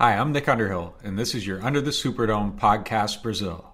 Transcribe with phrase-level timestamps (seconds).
[0.00, 3.64] Hi, I'm Nick Underhill, and this is your Under the Superdome podcast Brazil.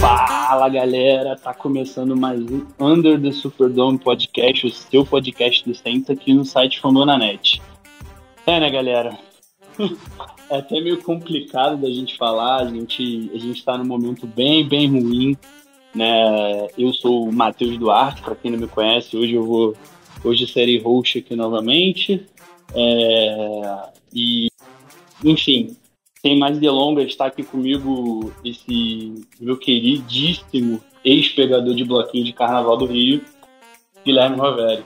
[0.00, 6.10] Fala galera, tá começando mais um Under the Superdome podcast, o seu podcast do Saints
[6.10, 7.62] aqui no site Fambonanet.
[8.48, 9.29] É, né, galera?
[10.50, 14.66] É até meio complicado da gente falar, a gente, a gente tá num momento bem,
[14.68, 15.36] bem ruim,
[15.94, 16.66] né?
[16.76, 19.74] Eu sou o Matheus Duarte, para quem não me conhece, hoje eu vou,
[20.24, 22.26] hoje serei host aqui novamente,
[22.74, 23.82] é,
[24.12, 24.48] e,
[25.24, 25.76] enfim,
[26.20, 32.86] sem mais delongas, está aqui comigo esse meu queridíssimo ex-pegador de bloquinho de Carnaval do
[32.86, 33.22] Rio,
[34.04, 34.84] Guilherme Roveri.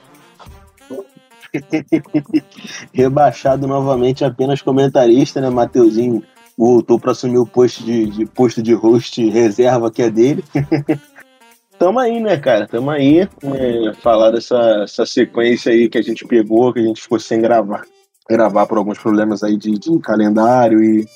[2.93, 5.51] Rebaixado novamente apenas comentarista, né?
[5.51, 6.23] Mateuzinho
[6.57, 10.45] voltou para assumir o posto de, de, posto de host reserva que é dele.
[11.79, 12.67] Tamo aí, né, cara?
[12.67, 13.21] Tamo aí.
[13.21, 17.41] É, falar dessa essa sequência aí que a gente pegou, que a gente ficou sem
[17.41, 17.83] gravar.
[18.29, 21.07] Gravar por alguns problemas aí de, de calendário e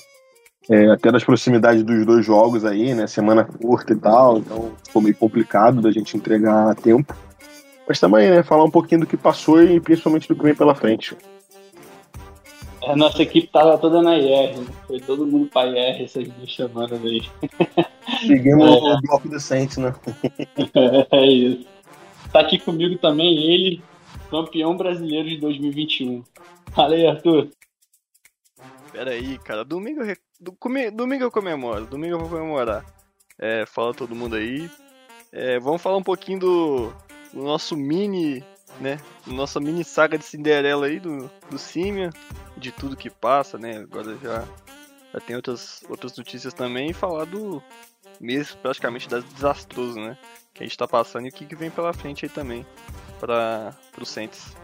[0.68, 3.06] é, até das proximidades dos dois jogos aí, né?
[3.06, 4.38] Semana curta e tal.
[4.38, 7.14] Então ficou meio complicado da gente entregar a tempo.
[7.88, 8.42] Mas também, né?
[8.42, 11.16] Falar um pouquinho do que passou e principalmente do que vem pela frente.
[12.86, 14.66] A nossa equipe tava toda na IR, né?
[14.86, 17.22] foi todo mundo pra IR essas duas semanas aí.
[18.26, 18.70] Seguimos é.
[18.70, 19.94] o bloco decente, né?
[21.12, 21.66] é isso.
[22.30, 23.82] Tá aqui comigo também ele,
[24.30, 26.22] campeão brasileiro de 2021.
[26.72, 27.48] Fala aí, Arthur.
[28.92, 29.64] Pera aí, cara.
[29.64, 30.02] Domingo,
[30.92, 31.86] domingo eu comemoro.
[31.86, 32.84] Domingo eu vou comemorar.
[33.38, 34.68] É, fala todo mundo aí.
[35.32, 36.92] É, vamos falar um pouquinho do,
[37.32, 38.44] no nosso mini,
[38.80, 38.98] né?
[39.26, 42.10] Nossa mini saga de Cinderela aí do, do Simia,
[42.56, 43.78] de tudo que passa, né?
[43.78, 44.44] Agora já,
[45.12, 47.62] já tem outras, outras notícias também e falar do
[48.20, 50.16] mês praticamente desastroso, né?
[50.52, 52.66] Que a gente tá passando e o que, que vem pela frente aí também
[53.18, 54.56] para o Saints.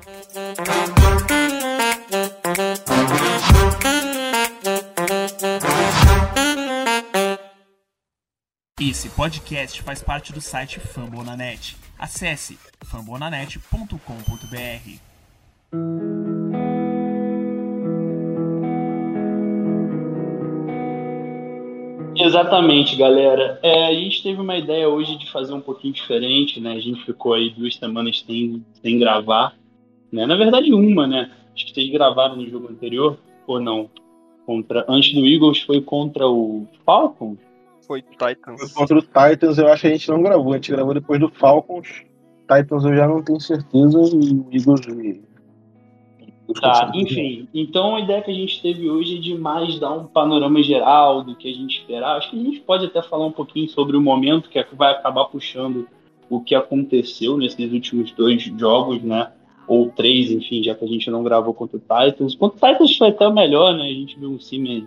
[8.80, 11.76] Esse podcast faz parte do site Fambonanet.
[12.04, 13.96] Acesse fambonanet.com.br.
[22.14, 23.58] Exatamente, galera.
[23.62, 26.72] É, a gente teve uma ideia hoje de fazer um pouquinho diferente, né?
[26.74, 29.56] A gente ficou aí duas semanas sem, sem gravar,
[30.12, 30.26] né?
[30.26, 31.30] Na verdade, uma, né?
[31.54, 33.88] Acho que vocês gravaram no jogo anterior, ou não?
[34.44, 37.38] Contra, antes do Eagles foi contra o Falcons?
[37.86, 38.72] Foi Titans.
[38.72, 41.28] Contra o Titans eu acho que a gente não gravou, a gente gravou depois do
[41.28, 42.02] Falcons.
[42.42, 45.24] Titans eu já não tenho certeza e o Eagles.
[46.60, 47.48] Tá, enfim.
[47.54, 51.22] Então a ideia que a gente teve hoje é de mais dar um panorama geral
[51.22, 52.18] do que a gente esperava.
[52.18, 54.92] Acho que a gente pode até falar um pouquinho sobre o momento que é vai
[54.92, 55.88] acabar puxando
[56.28, 59.30] o que aconteceu nesses últimos dois jogos, né?
[59.66, 62.34] Ou três, enfim, já que a gente não gravou contra o Titans.
[62.34, 63.84] Contra o Titans foi até melhor, né?
[63.84, 64.86] A gente viu um time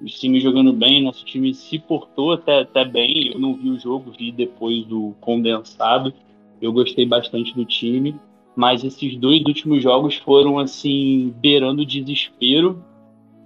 [0.00, 3.32] o time jogando bem, nosso time se portou até, até bem.
[3.32, 6.12] Eu não vi o jogo, vi depois do condensado.
[6.60, 8.14] Eu gostei bastante do time,
[8.56, 12.82] mas esses dois últimos jogos foram assim beirando o desespero,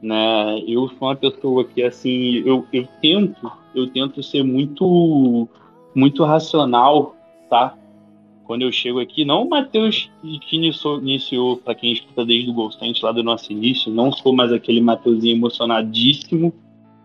[0.02, 0.60] né?
[0.66, 5.48] Eu sou uma pessoa que assim, eu, eu tento, eu tento ser muito
[5.94, 7.14] muito racional,
[7.48, 7.76] tá?
[8.44, 13.02] Quando eu chego aqui, não o Matheus que iniciou, para quem escuta desde o Golstante
[13.02, 16.52] lá do nosso início, não sou mais aquele Matheusinho emocionadíssimo,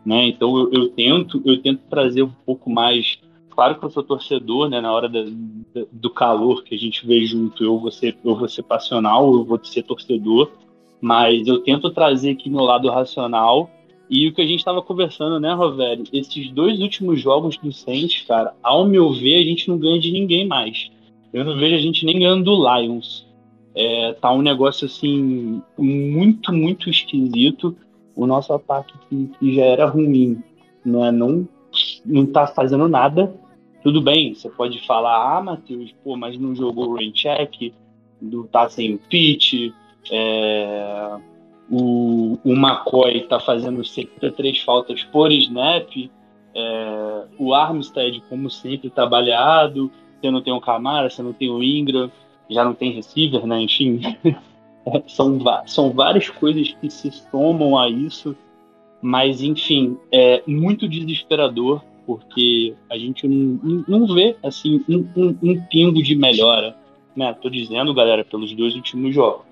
[0.06, 0.28] né?
[0.28, 3.20] Então eu, eu, tento, eu tento trazer um pouco mais.
[3.50, 4.82] Claro que eu sou torcedor, né?
[4.82, 8.36] Na hora da, da, do calor que a gente vê junto, eu vou ser, eu
[8.36, 10.52] vou ser passional, eu vou ser torcedor,
[11.00, 13.72] mas eu tento trazer aqui meu lado racional.
[14.10, 16.04] E o que a gente estava conversando, né, Rovério?
[16.12, 20.12] Esses dois últimos jogos do Saints, cara, ao meu ver, a gente não ganha de
[20.12, 20.90] ninguém mais.
[21.34, 23.28] Eu não vejo a gente nem ganhando do Lions.
[23.76, 27.76] É, tá um negócio assim muito, muito esquisito.
[28.16, 30.44] O nosso ataque que, que já era ruim,
[30.84, 31.12] não é?
[31.12, 31.48] Não,
[32.06, 33.34] não tá fazendo nada.
[33.82, 37.74] Tudo bem, você pode falar, ah, Matheus, pô, mas não jogou o rain check,
[38.22, 39.72] não tá sem o pitch,
[40.12, 41.18] é,
[41.72, 45.90] o, o McCoy tá fazendo 73 faltas por snap,
[46.54, 49.06] é, o Armstead, como sempre, tá
[50.20, 52.12] você não tem o Camara, você não tem o Ingram,
[52.50, 53.62] já não tem receiver, né?
[53.62, 54.02] Enfim,
[55.08, 58.36] são, são várias coisas que se somam a isso,
[59.02, 65.62] mas enfim, é muito desesperador porque a gente não, não vê assim um, um, um
[65.70, 66.76] pingo de melhora,
[67.16, 67.32] né?
[67.34, 69.46] Tô dizendo, galera, pelos dois últimos jogos,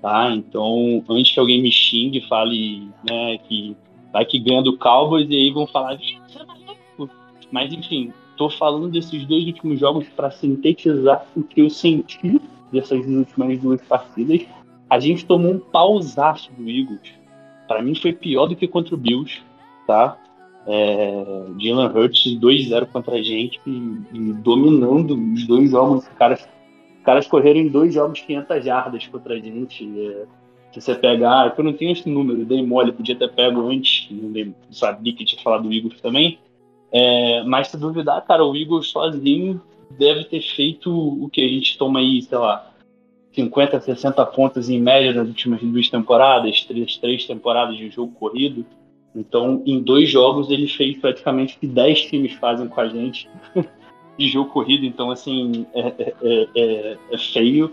[0.00, 0.34] tá?
[0.34, 3.76] Então, antes que alguém me xingue, fale, né, que
[4.10, 5.98] vai que ganha do Cowboys e aí vão falar,
[7.50, 12.40] mas enfim, tô falando desses dois últimos jogos para sintetizar o que eu senti
[12.72, 14.46] dessas últimas duas partidas.
[14.88, 17.12] A gente tomou um pausaço do Eagles.
[17.68, 19.40] Para mim foi pior do que contra o Bills,
[19.86, 20.18] tá?
[20.66, 21.24] É,
[21.56, 23.70] Dylan Hurts 2-0 contra a gente e,
[24.12, 26.04] e, dominando os dois jogos.
[26.04, 26.48] Os caras,
[26.98, 29.84] os caras correram em dois jogos 500 jardas contra a gente.
[29.98, 30.26] É,
[30.72, 34.08] se você pegar, é eu não tenho esse número, dei mole, podia ter pego antes,
[34.10, 36.38] não sabia que tinha falado do Eagles também.
[36.92, 39.60] É, mas se duvidar, cara, o Eagles sozinho
[39.98, 42.70] deve ter feito o que a gente toma aí, sei lá,
[43.32, 48.64] 50, 60 pontos em média nas últimas duas temporadas, três, três temporadas de jogo corrido.
[49.14, 53.28] Então, em dois jogos, ele fez praticamente o que 10 times fazem com a gente
[54.18, 54.84] de jogo corrido.
[54.84, 57.72] Então, assim, é, é, é, é feio.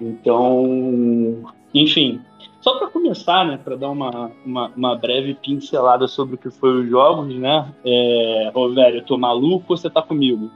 [0.00, 2.20] Então, enfim.
[2.64, 6.80] Só para começar, né, para dar uma, uma, uma, breve pincelada sobre o que foi
[6.80, 7.70] os jogos, né?
[7.84, 10.50] É, Rovério, eu tô maluco ou você tá comigo?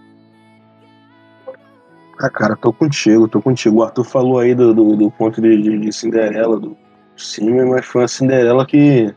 [2.18, 3.76] Ah, cara, tô contigo, tô contigo.
[3.76, 6.74] O Arthur falou aí do, do, do ponto de, de, de Cinderela, do
[7.14, 9.14] Cime, mas foi uma Cinderela que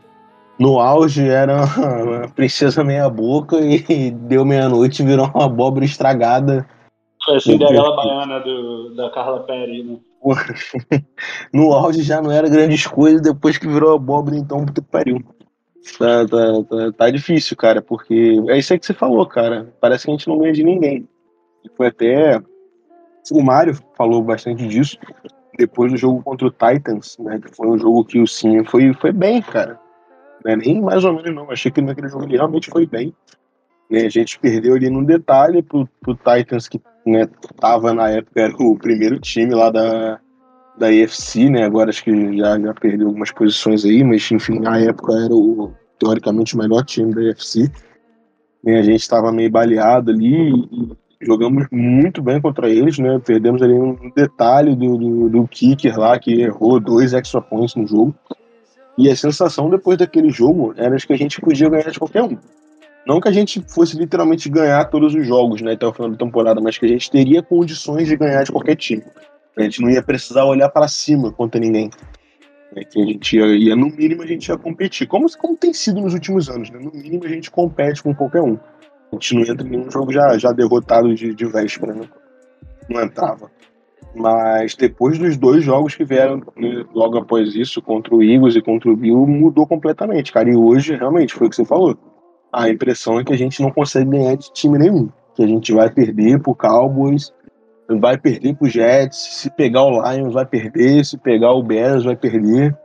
[0.58, 1.64] no auge era
[2.04, 6.68] uma princesa meia boca e deu meia-noite e virou uma abóbora estragada.
[7.24, 9.86] Foi a Cinderela baiana do, da Carla Pérez,
[11.52, 15.22] no auge já não era grandes coisas, depois que virou abóbora, então, puta que pariu.
[15.98, 19.74] Tá, tá, tá, tá, difícil, cara, porque é isso aí que você falou, cara.
[19.80, 21.08] Parece que a gente não ganha de ninguém.
[21.76, 22.40] Foi até.
[23.32, 24.96] O Mário falou bastante disso
[25.58, 27.38] depois do jogo contra o Titans, né?
[27.40, 29.78] Que foi um jogo que o Sim foi, foi bem, cara.
[30.46, 31.50] É nem mais ou menos, não.
[31.50, 33.14] Achei que naquele jogo ele realmente foi bem.
[33.92, 34.06] Né?
[34.06, 37.28] A gente perdeu ali num detalhe pro, pro Titans, que né,
[37.60, 40.18] tava na época, era o primeiro time lá da,
[40.78, 41.64] da EFC, né?
[41.64, 45.74] Agora acho que já, já perdeu algumas posições aí, mas enfim, na época era o
[45.98, 47.70] teoricamente o melhor time da EFC.
[48.66, 53.20] A gente estava meio baleado ali e jogamos muito bem contra eles, né?
[53.22, 57.86] Perdemos ali um detalhe do, do, do kicker lá que errou dois extra points no
[57.86, 58.14] jogo.
[58.96, 62.38] E a sensação depois daquele jogo era que a gente podia ganhar de qualquer um.
[63.06, 66.16] Não que a gente fosse literalmente ganhar todos os jogos né, até o final da
[66.16, 69.02] temporada, mas que a gente teria condições de ganhar de qualquer time.
[69.56, 71.90] A gente não ia precisar olhar para cima contra ninguém.
[72.74, 75.06] É, que a gente ia, ia, no mínimo, a gente ia competir.
[75.06, 76.78] Como, como tem sido nos últimos anos, né?
[76.78, 78.54] No mínimo, a gente compete com qualquer um.
[79.10, 82.08] A gente não entra em nenhum jogo já, já derrotado de, de véspera, né?
[82.88, 83.50] Não entrava.
[84.14, 88.62] Mas depois dos dois jogos que vieram né, logo após isso, contra o Eagles e
[88.62, 90.48] contra o Bill, mudou completamente, cara.
[90.48, 91.98] E hoje, realmente, foi o que você falou
[92.52, 95.08] a impressão é que a gente não consegue ganhar de time nenhum.
[95.34, 97.32] Que a gente vai perder pro Cowboys,
[97.88, 102.16] vai perder pro Jets, se pegar o Lions vai perder, se pegar o Bears vai
[102.16, 102.76] perder.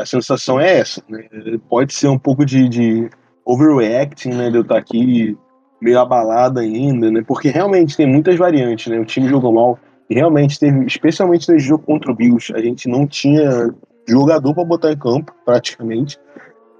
[0.00, 1.02] A sensação é essa.
[1.08, 1.28] Né?
[1.68, 3.10] Pode ser um pouco de, de
[3.44, 4.50] overreacting, né?
[4.50, 5.36] De eu estar aqui
[5.80, 7.22] meio abalado ainda, né?
[7.26, 8.98] Porque realmente tem muitas variantes, né?
[8.98, 9.78] O time jogou mal.
[10.08, 13.74] E realmente teve, especialmente nesse jogo contra o Bills, a gente não tinha
[14.06, 16.18] jogador para botar em campo, praticamente.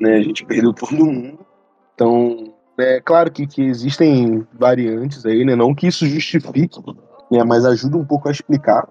[0.00, 0.16] Né?
[0.16, 1.38] A gente perdeu todo mundo.
[1.94, 5.54] Então, é claro que, que existem variantes aí, né?
[5.54, 6.80] Não que isso justifique,
[7.30, 7.44] né?
[7.44, 8.88] Mas ajuda um pouco a explicar.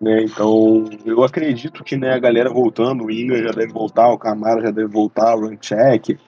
[0.00, 0.24] Né?
[0.24, 4.60] Então, eu acredito que né, a galera voltando, o Inga já deve voltar, o Camara
[4.60, 6.18] já deve voltar, o Runcheck,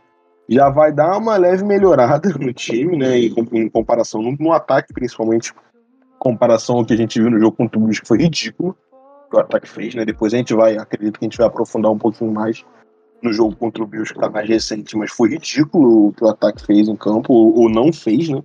[0.48, 3.18] já vai dar uma leve melhorada no time, né?
[3.18, 5.52] Em, em comparação no, no, ataque, principalmente,
[6.18, 8.76] comparação ao que a gente viu no jogo contra o Bruce, que foi ridículo
[9.30, 10.04] que o ataque fez, né?
[10.04, 12.64] Depois a gente vai, acredito que a gente vai aprofundar um pouquinho mais
[13.24, 16.28] no jogo contra o Bills, que tá mais recente, mas foi ridículo o que o
[16.28, 18.42] ataque fez em campo, ou, não fez, né?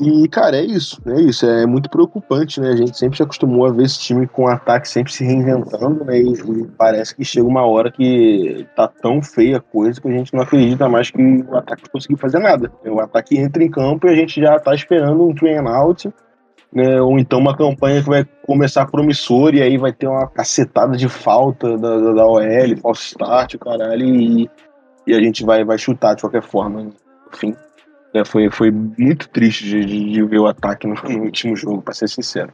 [0.00, 2.70] E, cara, é isso, é isso, é muito preocupante, né?
[2.70, 6.20] A gente sempre se acostumou a ver esse time com ataque sempre se reinventando, né?
[6.20, 10.12] E, e, parece que chega uma hora que tá tão feia a coisa que a
[10.12, 12.72] gente não acredita mais que o ataque conseguir fazer nada.
[12.86, 16.08] O ataque entra em campo e a gente já tá esperando um train out
[16.72, 17.00] né?
[17.00, 21.08] Ou então uma campanha que vai começar promissora e aí vai ter uma cacetada de
[21.08, 24.50] falta da, da, da OL, false start, o caralho, e,
[25.06, 26.90] e a gente vai, vai chutar de qualquer forma.
[27.32, 27.54] Enfim,
[28.14, 31.82] é, foi, foi muito triste de, de, de ver o ataque no, no, último jogo,
[31.82, 32.52] para ser sincero.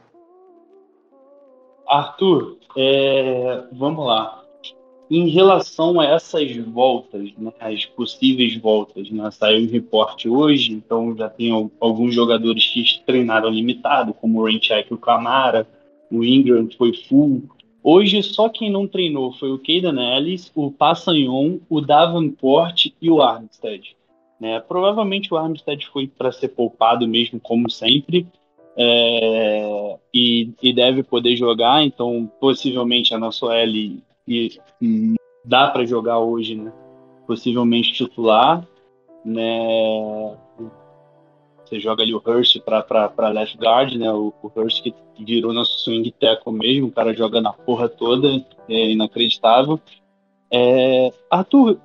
[1.88, 4.43] Arthur, é, vamos lá.
[5.16, 11.16] Em relação a essas voltas, né, as possíveis voltas, né, saiu um reporte hoje, então
[11.16, 15.68] já tem alguns jogadores que treinaram limitado, como o Renchek e o Camara,
[16.10, 17.44] o Ingram foi full.
[17.80, 23.22] Hoje só quem não treinou foi o Keidan Ellis, o Passanhon, o Davenport e o
[23.22, 23.96] Armstead.
[24.40, 24.58] Né?
[24.58, 28.26] Provavelmente o Armstead foi para ser poupado mesmo, como sempre,
[28.76, 35.14] é, e, e, deve poder jogar, então possivelmente a nossa L e, e
[35.44, 36.72] dá para jogar hoje, né?
[37.26, 38.66] Possivelmente titular,
[39.24, 40.36] né?
[41.64, 44.12] Você joga ali o Hurst para left guard, né?
[44.12, 48.28] O, o Hurst que virou nosso swing tackle mesmo, o cara joga na porra toda,
[48.68, 49.80] é inacreditável.
[50.50, 51.78] É, Arthur,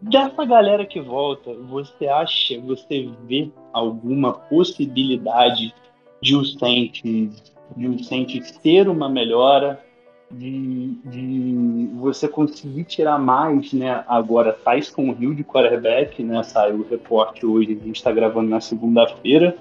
[0.00, 5.74] dessa galera que volta, você acha, você vê alguma possibilidade
[6.20, 9.80] de o Saints, de o Saints ter uma melhora,
[10.32, 14.04] de, de você conseguir tirar mais, né?
[14.08, 16.42] Agora, Tyson Hill de quarterback, né?
[16.42, 19.56] Saiu o reporte hoje, a gente está gravando na segunda-feira.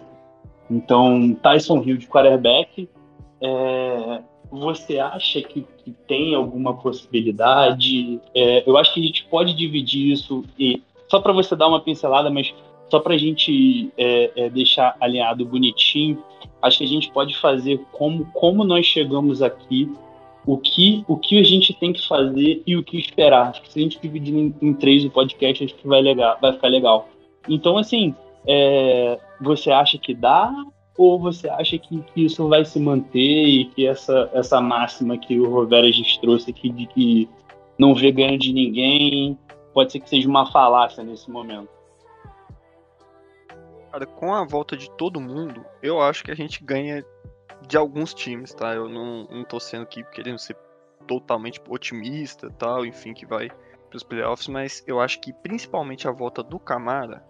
[0.69, 2.87] Então, Tyson Hill de quarterback,
[3.41, 8.21] é, você acha que, que, tem alguma possibilidade?
[8.33, 11.81] É, eu acho que a gente pode dividir isso e só para você dar uma
[11.81, 12.53] pincelada, mas
[12.89, 16.23] só para a gente é, é, deixar alinhado bonitinho,
[16.61, 19.91] acho que a gente pode fazer como, como nós chegamos aqui,
[20.45, 23.49] o que, o que a gente tem que fazer e o que esperar.
[23.49, 26.37] Acho que se a gente dividir em, em três o podcast, acho que vai, legal,
[26.41, 27.09] vai ficar legal.
[27.47, 28.15] Então, assim,
[28.47, 30.53] é, você acha que dá
[30.97, 35.39] ou você acha que, que, isso vai se manter e que essa, essa máxima que
[35.39, 37.29] o Rovera gente trouxe aqui de que
[37.77, 39.37] não vê ganho de ninguém,
[39.73, 41.69] pode ser que seja uma falácia nesse momento?
[43.91, 47.03] Cara, com a volta de todo mundo, eu acho que a gente ganha
[47.67, 48.73] de alguns times, tá?
[48.73, 50.55] Eu não, não tô sendo aqui querendo ser
[51.07, 53.49] totalmente otimista tal, enfim, que vai
[53.89, 57.23] para os playoffs, mas eu acho que principalmente a volta do Camara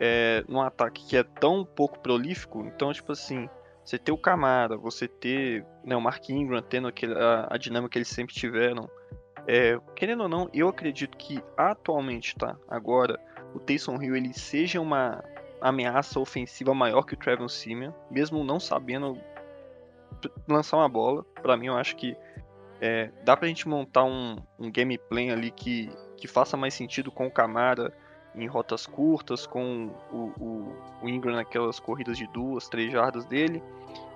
[0.00, 3.48] é, num ataque que é tão pouco prolífico, então, tipo assim,
[3.84, 7.92] você ter o Camara, você ter né, o Mark Ingram tendo aquele, a, a dinâmica
[7.92, 8.88] que eles sempre tiveram,
[9.46, 13.18] é, querendo ou não, eu acredito que atualmente, tá, agora,
[13.54, 15.24] o Taysom Hill ele seja uma
[15.60, 19.18] ameaça ofensiva maior que o Trevor Simeon, mesmo não sabendo
[20.48, 21.24] lançar uma bola.
[21.42, 22.16] Para mim, eu acho que
[22.80, 27.26] é, dá pra gente montar um, um gameplay ali que, que faça mais sentido com
[27.26, 27.92] o Camara
[28.34, 33.62] em rotas curtas, com o, o, o Ingram naquelas corridas de duas, três jardas dele.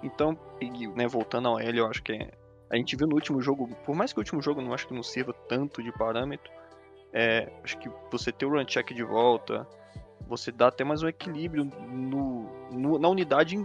[0.02, 0.38] Então,
[0.94, 2.30] né, voltando ao L, eu acho que é,
[2.70, 4.94] a gente viu no último jogo, por mais que o último jogo não acho que
[4.94, 6.52] não sirva tanto de parâmetro,
[7.12, 9.66] é, acho que você ter o run check de volta,
[10.26, 13.56] você dá até mais um equilíbrio no, no, na unidade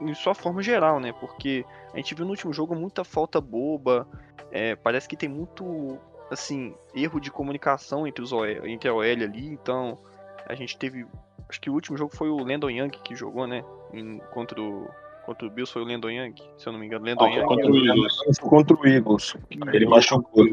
[0.00, 1.12] em, sua forma geral, né?
[1.12, 4.06] Porque a gente viu no último jogo muita falta boba,
[4.50, 5.98] é, parece que tem muito
[6.30, 9.98] assim, erro de comunicação entre, os OL, entre a OL ali, então
[10.46, 11.06] a gente teve.
[11.48, 13.64] Acho que o último jogo foi o Landon Young que jogou, né?
[13.92, 14.88] Em, contra o.
[15.26, 17.04] Contra o Bills foi o Landon Young, se eu não me engano.
[17.04, 17.46] Landon ah, Young.
[17.46, 18.38] Contra o Eagles.
[18.40, 19.36] Contra o Eagles.
[19.72, 20.46] Ele machucou.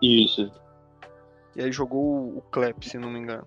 [0.00, 0.50] Isso.
[1.56, 3.46] E aí jogou o Clap, se não me engano.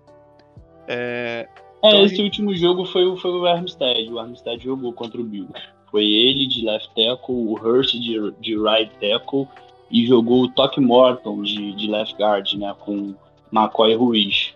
[0.86, 1.48] É,
[1.82, 4.12] é então, esse último jogo foi, o, foi o Armstead.
[4.12, 5.52] O Armstead jogou contra o Bills.
[5.90, 9.48] Foi ele de left tackle, o Hurst de, de right tackle
[9.90, 13.14] e jogou o Toque Morton de, de left guard, né, com
[13.52, 14.54] McCoy Ruiz.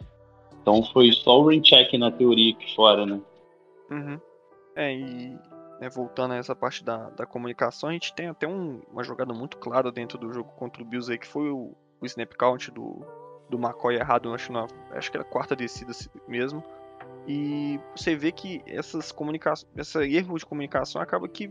[0.61, 3.21] Então foi só o check na teoria aqui fora, né?
[3.91, 4.21] Uhum.
[4.77, 5.37] É, e
[5.81, 9.33] né, voltando a essa parte da, da comunicação, a gente tem até um, uma jogada
[9.33, 12.71] muito clara dentro do jogo contra o Bills aí, que foi o, o snap count
[12.71, 13.05] do,
[13.51, 15.93] do McCoy errado, acho, na, acho que era a quarta descida
[16.29, 16.63] mesmo.
[17.27, 21.51] E você vê que essas comunicações, esse erro de comunicação acaba que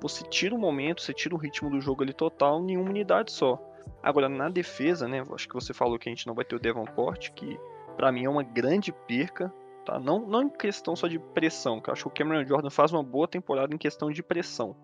[0.00, 3.32] você tira o momento, você tira o ritmo do jogo ali total em uma unidade
[3.32, 3.58] só.
[4.02, 5.24] Agora, na defesa, né?
[5.32, 7.58] Acho que você falou que a gente não vai ter o Devonport, que
[7.96, 9.52] para mim é uma grande perca.
[9.84, 9.98] Tá?
[9.98, 12.92] Não, não em questão só de pressão, que eu acho que o Cameron Jordan faz
[12.92, 14.76] uma boa temporada em questão de pressão.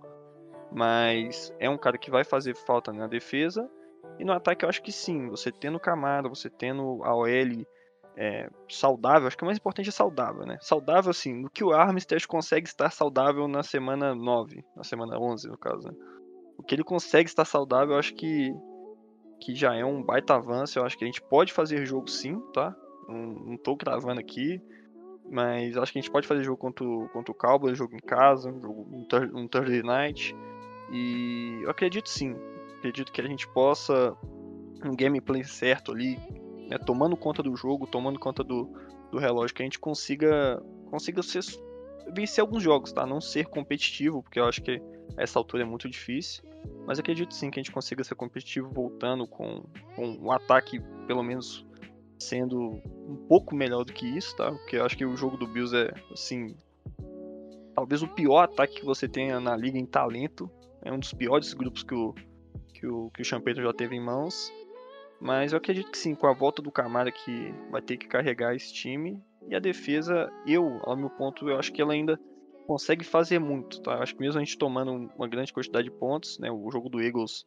[0.72, 3.70] Mas é um cara que vai fazer falta na defesa.
[4.18, 5.28] E no ataque eu acho que sim.
[5.28, 7.26] Você tendo Camara, você tendo a OL
[8.16, 10.56] é, saudável, acho que o mais importante é saudável, né?
[10.60, 15.48] Saudável, assim, no que o Armistead consegue estar saudável na semana 9, na semana 11,
[15.48, 15.94] no caso, né?
[16.56, 18.54] O que ele consegue estar saudável, acho que,
[19.40, 20.78] que já é um baita avanço.
[20.78, 22.74] Eu acho que a gente pode fazer jogo sim, tá?
[23.08, 24.62] Não, não tô gravando aqui,
[25.28, 28.06] mas acho que a gente pode fazer jogo contra o, contra o Cowboys, jogo em
[28.06, 30.34] casa, um, jogo, um, um Thursday Night.
[30.92, 32.36] E eu acredito sim.
[32.78, 34.16] Acredito que a gente possa,
[34.84, 36.18] um gameplay certo ali,
[36.74, 38.68] né, tomando conta do jogo, tomando conta do,
[39.10, 41.44] do relógio, que a gente consiga, consiga ser,
[42.12, 43.06] vencer alguns jogos, tá?
[43.06, 44.82] Não ser competitivo, porque eu acho que
[45.16, 46.42] essa altura é muito difícil.
[46.86, 49.62] Mas acredito sim que a gente consiga ser competitivo voltando com,
[49.94, 51.64] com um ataque, pelo menos,
[52.18, 54.50] sendo um pouco melhor do que isso, tá?
[54.50, 56.56] Porque eu acho que o jogo do Bills é, assim,
[57.74, 60.50] talvez o pior ataque que você tenha na liga em talento.
[60.82, 62.14] É um dos piores grupos que o,
[62.72, 64.52] que o, que o já teve em mãos.
[65.24, 68.54] Mas eu acredito que sim, com a volta do Camara que vai ter que carregar
[68.54, 69.18] esse time.
[69.48, 72.20] E a defesa, eu, ao meu ponto, eu acho que ela ainda
[72.66, 73.94] consegue fazer muito, tá?
[73.94, 76.50] Eu acho que mesmo a gente tomando uma grande quantidade de pontos, né?
[76.50, 77.46] O jogo do Eagles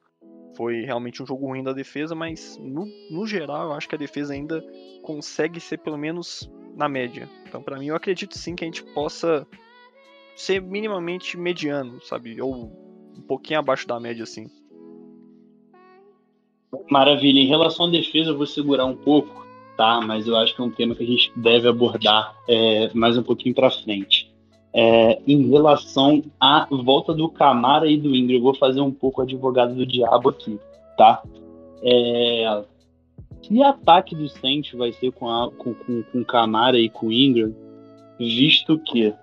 [0.55, 3.99] foi realmente um jogo ruim da defesa, mas no, no geral eu acho que a
[3.99, 4.59] defesa ainda
[5.03, 7.29] consegue ser pelo menos na média.
[7.47, 9.45] Então, para mim, eu acredito sim que a gente possa
[10.35, 12.41] ser minimamente mediano, sabe?
[12.41, 12.71] Ou
[13.15, 14.47] um pouquinho abaixo da média, assim.
[16.89, 17.39] Maravilha.
[17.39, 19.45] Em relação à defesa, eu vou segurar um pouco,
[19.77, 20.01] tá?
[20.01, 23.23] Mas eu acho que é um tema que a gente deve abordar é, mais um
[23.23, 24.31] pouquinho para frente.
[24.73, 29.21] É, em relação à volta do Camara e do Ingram, eu vou fazer um pouco
[29.21, 30.59] advogado do diabo aqui,
[30.97, 31.23] tá?
[31.81, 32.63] É,
[33.41, 37.55] que ataque do Saints vai ser com, a, com, com, com Camara e com Ingram,
[38.19, 39.13] visto que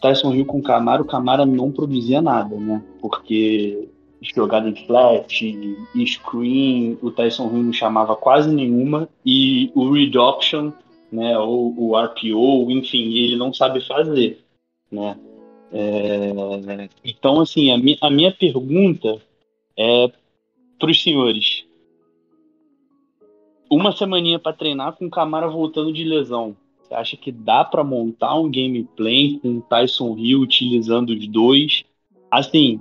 [0.00, 2.82] Tyson Hill com Camara, o Camara não produzia nada, né?
[3.00, 3.88] Porque
[4.20, 10.72] jogada em flat, screen, o Tyson Hill não chamava quase nenhuma, e o read option,
[11.10, 14.44] né, ou o RPO, enfim, ele não sabe fazer,
[14.90, 15.16] né?
[15.70, 19.20] É, então, assim, a, mi a minha pergunta
[19.76, 20.10] é
[20.78, 21.64] para os senhores.
[23.70, 26.56] Uma semaninha para treinar com o Camara voltando de lesão.
[26.82, 31.84] Você acha que dá para montar um gameplay com o Tyson Hill utilizando os dois?
[32.30, 32.80] Assim,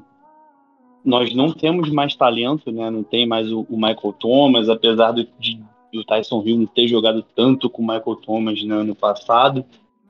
[1.08, 2.92] nós não temos mais talento, né?
[2.92, 5.58] Não tem mais o, o Michael Thomas, apesar de, de
[5.96, 9.64] o Tyson Hill não ter jogado tanto com o Michael Thomas no ano passado.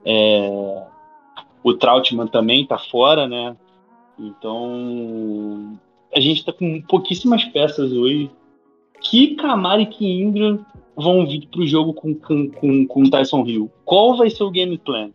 [0.04, 0.84] É,
[1.64, 3.56] o Trautmann também está fora, né?
[4.18, 5.78] Então
[6.16, 8.32] a gente está com pouquíssimas peças hoje.
[9.00, 13.46] Que Camara e que Ingram vão vir para o jogo com, com, com, com Tyson
[13.46, 13.72] Hill?
[13.86, 15.12] Qual vai ser o game plan?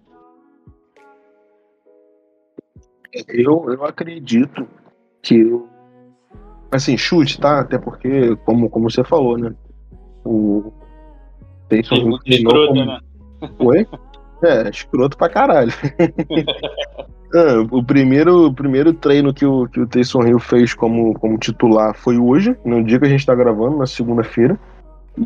[3.28, 4.64] Eu, eu acredito
[5.20, 5.44] que
[6.72, 7.60] assim, chute, tá?
[7.60, 9.52] Até porque, como, como você falou, né?
[10.24, 10.72] O
[11.68, 12.84] Taysom Hill treinou como...
[12.84, 13.00] né?
[13.58, 13.86] Oi?
[14.44, 15.72] É, escroto pra caralho.
[17.34, 21.38] é, o, primeiro, o primeiro treino que o, que o Taysom Hill fez como, como
[21.38, 24.58] titular foi hoje, no dia que a gente tá gravando, na segunda-feira.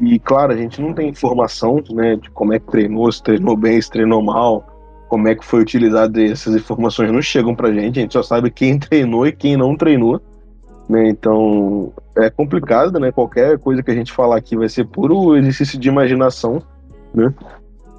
[0.02, 3.56] E, claro, a gente não tem informação né, de como é que treinou, se treinou
[3.56, 4.66] bem, se treinou mal,
[5.08, 6.20] como é que foi utilizado.
[6.20, 9.76] Essas informações não chegam pra gente, a gente só sabe quem treinou e quem não
[9.76, 10.20] treinou.
[10.88, 11.08] Né?
[11.08, 13.10] Então é complicado, né?
[13.10, 16.62] Qualquer coisa que a gente falar aqui vai ser puro exercício de imaginação,
[17.12, 17.34] né?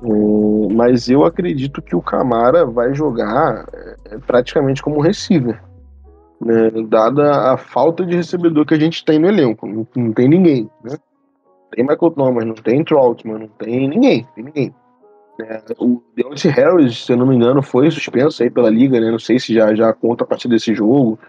[0.04, 3.65] É, mas eu acredito que o Camara vai jogar
[4.06, 5.62] é, praticamente como receiver,
[6.39, 6.69] né?
[6.88, 9.67] dada a falta de recebedor que a gente tem no elenco.
[9.67, 10.97] Não, tem ninguém, né?
[11.71, 14.76] Tem Michael Thomas, não tem Troutman, não tem ninguém, tem ninguém.
[15.41, 19.12] É, o Deontay Harris, se eu não me engano, foi suspenso aí pela liga, né?
[19.12, 21.19] Não sei se já, já conta a partir desse jogo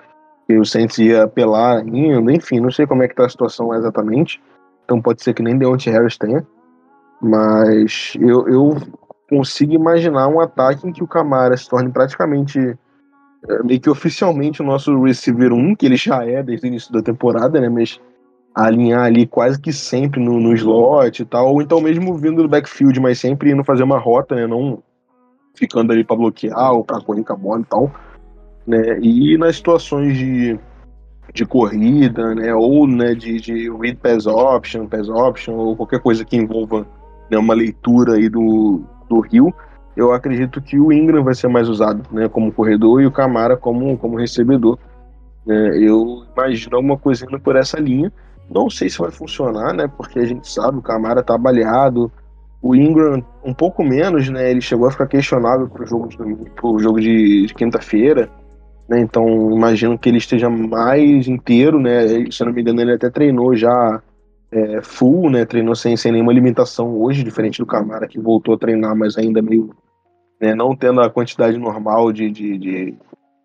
[0.48, 3.74] que o Saints ia apelar ainda, enfim, não sei como é que tá a situação
[3.74, 4.40] exatamente.
[4.82, 6.44] Então pode ser que nem Deontay Harris tenha.
[7.20, 8.76] Mas eu, eu
[9.28, 12.58] consigo imaginar um ataque em que o Camara se torne praticamente
[13.46, 16.90] é, meio que oficialmente o nosso receiver 1, que ele já é desde o início
[16.94, 17.68] da temporada, né?
[17.68, 18.00] Mas
[18.54, 22.48] alinhar ali quase que sempre no, no slot e tal, ou então mesmo vindo do
[22.48, 24.46] backfield, mas sempre indo fazer uma rota, né?
[24.46, 24.82] Não
[25.54, 27.92] ficando ali para bloquear ou para correr com a bola e tal
[28.68, 29.00] né?
[29.00, 30.60] E nas situações de,
[31.32, 32.54] de corrida, né?
[32.54, 36.86] Ou né, de, de read pass option, pass option, ou qualquer coisa que envolva
[37.30, 39.52] né, uma leitura aí do, do Rio,
[39.96, 42.28] eu acredito que o Ingram vai ser mais usado, né?
[42.28, 44.78] Como corredor e o Camara como, como recebedor.
[45.46, 45.78] Né?
[45.78, 48.12] Eu imagino alguma coisa indo por essa linha.
[48.50, 49.88] Não sei se vai funcionar, né?
[49.88, 52.12] Porque a gente sabe, o Camara tá baleado,
[52.60, 54.50] o Ingram um pouco menos, né?
[54.50, 58.30] Ele chegou a ficar questionável pro jogo de, pro jogo de, de quinta-feira.
[58.88, 59.00] Né?
[59.00, 62.06] Então imagino que ele esteja mais inteiro, né?
[62.30, 64.02] Se eu não me engano, ele até treinou já
[64.50, 65.44] é, full, né?
[65.44, 69.42] Treinou sem, sem nenhuma limitação hoje, diferente do Camara que voltou a treinar, mas ainda
[69.42, 69.70] meio
[70.40, 72.94] né, não tendo a quantidade normal de, de, de,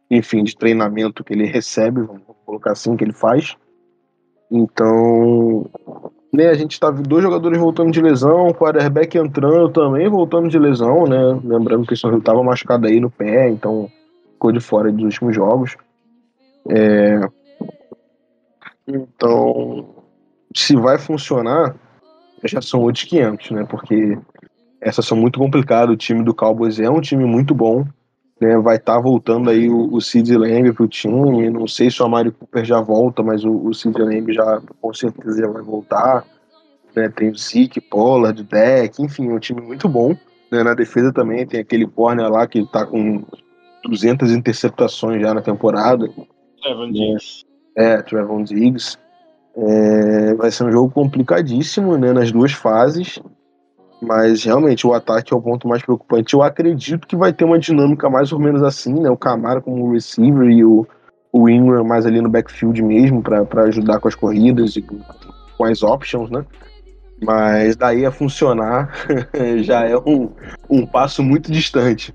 [0.09, 3.55] enfim, de treinamento que ele recebe, vamos colocar assim, que ele faz.
[4.51, 5.65] Então,
[6.31, 10.59] né, a gente tá dois jogadores voltando de lesão, o quarterback entrando também voltando de
[10.59, 11.39] lesão, né?
[11.43, 13.89] Lembrando que o São estava machucado aí no pé, então
[14.43, 15.77] ficou de fora dos últimos jogos.
[16.69, 17.21] É...
[18.85, 19.87] Então,
[20.53, 21.73] se vai funcionar,
[22.43, 23.65] já são outros 500, né?
[23.69, 24.17] Porque
[24.81, 25.93] essas são muito complicadas.
[25.93, 27.85] O time do Cowboys é um time muito bom.
[28.41, 28.57] Né?
[28.57, 31.49] Vai estar tá voltando aí o, o Sid Lamb pro time.
[31.49, 34.93] Não sei se o Amari Cooper já volta, mas o, o Sid Lamb já com
[34.93, 36.25] certeza já vai voltar.
[36.93, 37.07] Né?
[37.07, 40.13] Tem o Zeke, Pollard, Deck, enfim, é um time muito bom.
[40.51, 40.63] Né?
[40.63, 43.23] Na defesa também tem aquele corner lá que tá com
[43.83, 46.09] 200 interceptações já na temporada.
[46.61, 47.43] Trevon Diggs.
[47.75, 48.97] É, Trevon Diggs.
[49.55, 53.19] É, vai ser um jogo complicadíssimo, né, nas duas fases.
[54.01, 56.33] Mas realmente o ataque é o ponto mais preocupante.
[56.33, 59.09] Eu acredito que vai ter uma dinâmica mais ou menos assim, né?
[59.09, 60.85] O Camara como receiver e o,
[61.31, 64.99] o Ingram mais ali no backfield mesmo para ajudar com as corridas e com,
[65.57, 66.45] com as options, né?
[67.21, 68.91] Mas daí a funcionar
[69.63, 70.29] já é um,
[70.69, 72.13] um passo muito distante.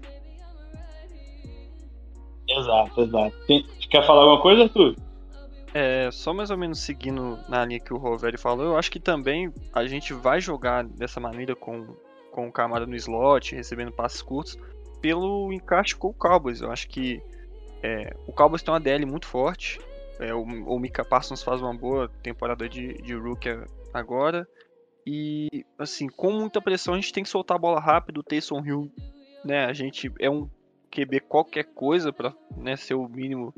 [2.59, 3.37] Exato, exato.
[3.47, 4.97] Tem, quer falar alguma coisa, Arthur?
[5.75, 8.99] É, só mais ou menos seguindo na linha que o Rovério falou, eu acho que
[8.99, 11.87] também a gente vai jogar dessa maneira com,
[12.33, 14.59] com o Camara no slot, recebendo passes curtos,
[15.01, 16.61] pelo encaixe com o Cowboys.
[16.61, 17.23] Eu acho que
[17.83, 19.81] é, o Cowboys tem uma DL muito forte.
[20.19, 23.51] É, o, o Mika Parsons faz uma boa temporada de, de rookie
[23.93, 24.49] agora.
[25.07, 28.19] E, assim, com muita pressão, a gente tem que soltar a bola rápido.
[28.19, 28.93] O Taysom Hill,
[29.45, 30.49] né, a gente é um
[30.91, 33.55] QB qualquer coisa para né, ser o mínimo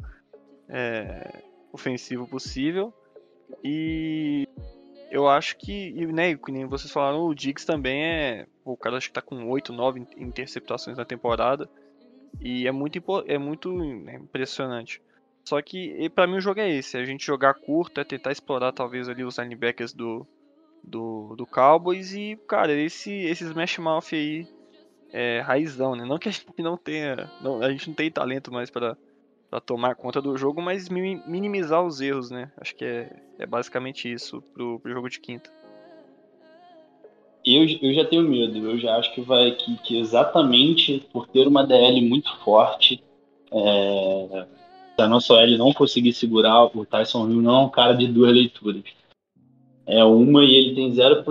[0.69, 2.93] é, ofensivo possível.
[3.65, 4.49] E
[5.11, 8.47] eu acho que, né, que nem vocês falaram, o Diggs também é.
[8.65, 11.69] O cara acho que tá com 8, 9 interceptações na temporada.
[12.41, 15.03] E é muito, é muito né, impressionante.
[15.45, 18.31] Só que para mim o jogo é esse, é a gente jogar curto, é tentar
[18.31, 20.25] explorar talvez ali os linebackers do,
[20.85, 24.47] do, do Cowboys e, cara, esse, esse Smash Mouth aí
[25.13, 26.05] é raizão, né?
[26.05, 28.97] Não que a gente não tenha, não, a gente não tem talento mais para
[29.65, 32.51] tomar conta do jogo, mas minimizar os erros, né?
[32.57, 35.51] Acho que é, é basicamente isso pro, pro jogo de quinta.
[37.45, 41.49] Eu, eu já tenho medo, eu já acho que vai que, que exatamente por ter
[41.49, 43.03] uma DL muito forte,
[43.51, 44.47] é,
[44.95, 48.07] se a nossa OL não conseguir segurar, o Tyson Hill não é um cara de
[48.07, 48.83] duas leituras.
[49.87, 51.25] É uma e ele tem zero,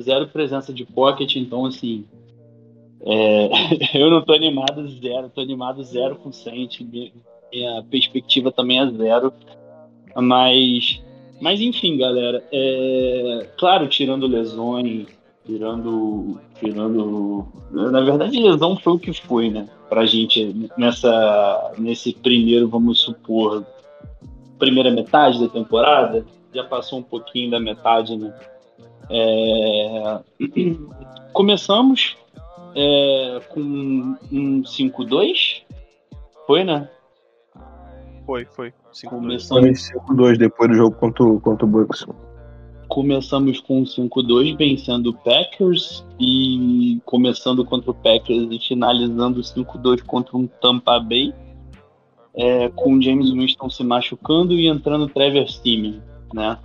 [0.00, 2.04] zero presença de pocket, então assim.
[3.04, 3.48] É,
[3.98, 6.84] eu não tô animado zero, tô animado zero com cento
[7.52, 9.32] minha perspectiva também é zero.
[10.16, 11.02] Mas,
[11.40, 12.42] mas enfim, galera.
[12.52, 15.06] É, claro, tirando lesões,
[15.44, 17.46] tirando, tirando.
[17.70, 19.68] Na verdade, lesão foi o que foi, né?
[19.88, 23.64] Pra gente nessa, nesse primeiro, vamos supor,
[24.58, 26.24] primeira metade da temporada.
[26.52, 28.32] Já passou um pouquinho da metade, né?
[29.08, 30.20] É,
[31.32, 32.16] começamos
[32.74, 35.62] é, com um 5-2,
[36.46, 36.88] foi, né?
[38.26, 38.72] Foi, foi.
[40.12, 42.06] 5-2 depois do jogo contra, o, contra o Bucks.
[42.88, 50.36] Começamos com 5-2 vencendo o Packers e começando contra o Packers e finalizando 5-2 contra
[50.36, 51.32] um Tampa Bay.
[52.34, 56.00] É, com o James Winston se machucando e entrando o Trevor Simeon,
[56.32, 56.56] né?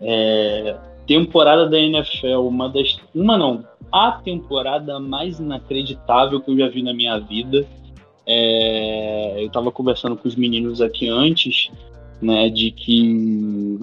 [0.00, 0.78] É,
[1.10, 6.84] temporada da NFL, uma das, uma não, a temporada mais inacreditável que eu já vi
[6.84, 7.66] na minha vida.
[8.24, 11.68] É, eu estava conversando com os meninos aqui antes,
[12.22, 13.76] né, de que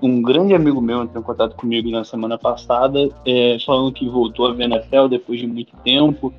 [0.00, 4.46] um grande amigo meu entrou em contato comigo na semana passada, é, falando que voltou
[4.46, 6.32] a ver NFL depois de muito tempo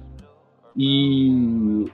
[0.77, 1.87] e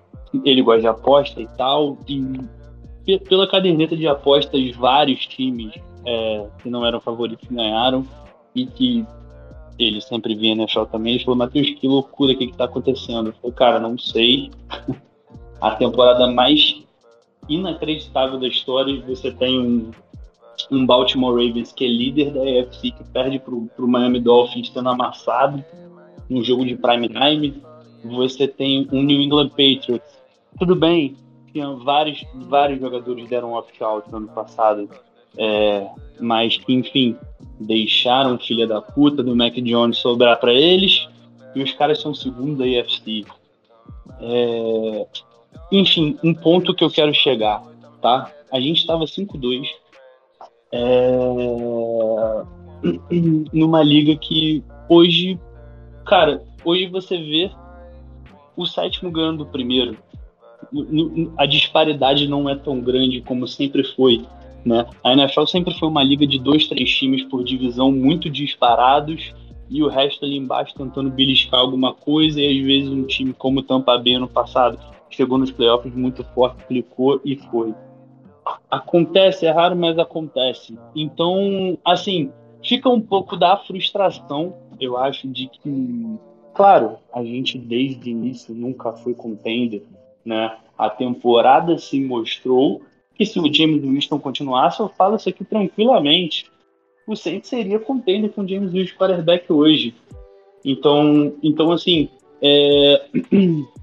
[0.44, 5.74] ele gosta de aposta e tal, e pela caderneta de apostas, vários times
[6.06, 8.06] é, que não eram favoritos ganharam
[8.54, 9.06] e que
[9.78, 11.16] ele sempre via NFL também.
[11.16, 13.30] Ele falou: Matheus, que loucura, o que, que tá acontecendo?
[13.30, 14.52] Eu falei: Cara, não sei.
[15.62, 16.84] a temporada mais
[17.50, 19.02] inacreditável da história.
[19.08, 19.92] Você tem um,
[20.72, 24.90] um Baltimore Ravens que é líder da AFC, que perde para o Miami Dolphins sendo
[24.90, 25.64] amassado
[26.30, 27.64] no jogo de prime time.
[28.04, 30.16] Você tem um New England Patriots.
[30.60, 31.16] Tudo bem,
[31.52, 34.90] tinha vários, vários jogadores deram opt-out no ano passado.
[35.38, 35.88] É,
[36.20, 37.16] mas, enfim,
[37.60, 41.08] deixaram filha da puta do Mac Jones sobrar para eles.
[41.56, 43.26] E os caras são segundo da AFC.
[44.20, 45.08] É,
[45.72, 47.64] enfim, um ponto que eu quero chegar,
[48.02, 48.32] tá?
[48.52, 49.68] A gente estava 5-2
[50.72, 51.18] é...
[53.54, 55.40] numa liga que hoje,
[56.06, 57.52] cara, hoje você vê
[58.56, 59.98] o sétimo ganhando o primeiro.
[61.38, 64.26] A disparidade não é tão grande como sempre foi.
[64.66, 64.86] Né?
[65.04, 69.34] A NFL sempre foi uma liga de dois, três times por divisão muito disparados
[69.70, 73.60] e o resto ali embaixo tentando beliscar alguma coisa e às vezes um time como
[73.60, 77.74] o Tampa Bay no passado chegou nos playoffs muito forte, clicou e foi.
[78.70, 80.78] Acontece, é raro, mas acontece.
[80.96, 82.32] Então, assim,
[82.64, 86.20] fica um pouco da frustração, eu acho, de que,
[86.54, 89.84] claro, a gente desde o início nunca foi contender,
[90.24, 90.58] né?
[90.78, 92.82] A temporada se mostrou
[93.16, 96.50] que se o James Winston continuasse, eu falo isso aqui tranquilamente,
[97.08, 99.96] o Saints seria contender com o James Winston quarterback hoje.
[100.64, 102.10] Então, então assim,
[102.42, 103.06] é...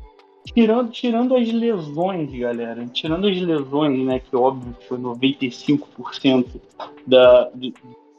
[0.44, 6.60] Tirando, tirando as lesões, galera, tirando as lesões, né, que óbvio que foi 95%
[7.06, 7.48] da,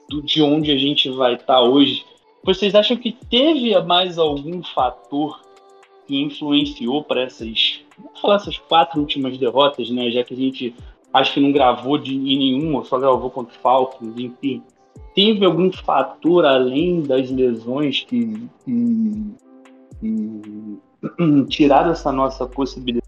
[0.09, 2.05] do, de onde a gente vai estar tá hoje,
[2.41, 5.41] vocês acham que teve mais algum fator
[6.07, 10.73] que influenciou para essas, vamos falar essas quatro últimas derrotas, né, já que a gente
[11.13, 14.63] acho que não gravou de, em nenhuma, só gravou contra o Falcons, enfim.
[15.13, 19.35] teve algum fator além das lesões que, que,
[19.99, 20.79] que
[21.49, 23.03] tiraram essa nossa possibilidade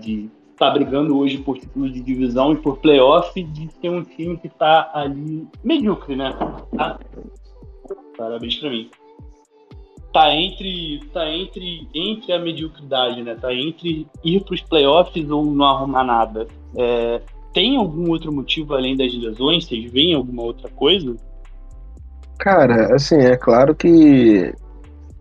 [0.00, 4.04] de estar tá brigando hoje por título de divisão e por playoff de ser um
[4.04, 6.32] time que está ali medíocre, né?
[6.76, 6.98] Tá?
[8.16, 8.90] Parabéns para mim.
[10.12, 13.36] Tá entre, tá entre, entre a mediocridade, né?
[13.36, 16.48] Tá entre ir para os playoffs ou não arrumar nada.
[16.76, 17.20] É,
[17.52, 19.66] tem algum outro motivo além das lesões?
[19.66, 21.14] Vocês veem alguma outra coisa?
[22.38, 24.52] Cara, assim, é claro que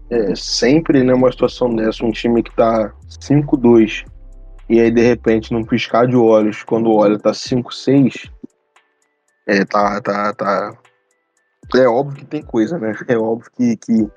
[0.10, 4.06] é, sempre né, situação dessa, um time que tá 5-2
[4.70, 8.30] e aí de repente, num piscar de olhos, quando olha tá 5-6,
[9.48, 10.78] é, tá, tá, tá.
[11.76, 12.96] É óbvio que tem coisa, né?
[13.08, 14.08] É óbvio que, que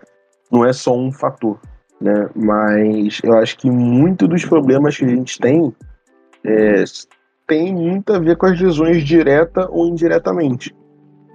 [0.52, 1.58] não é só um fator,
[2.00, 2.28] né?
[2.34, 5.74] Mas eu acho que muito dos problemas que a gente tem
[6.44, 6.84] é,
[7.46, 10.74] tem muito a ver com as lesões direta ou indiretamente.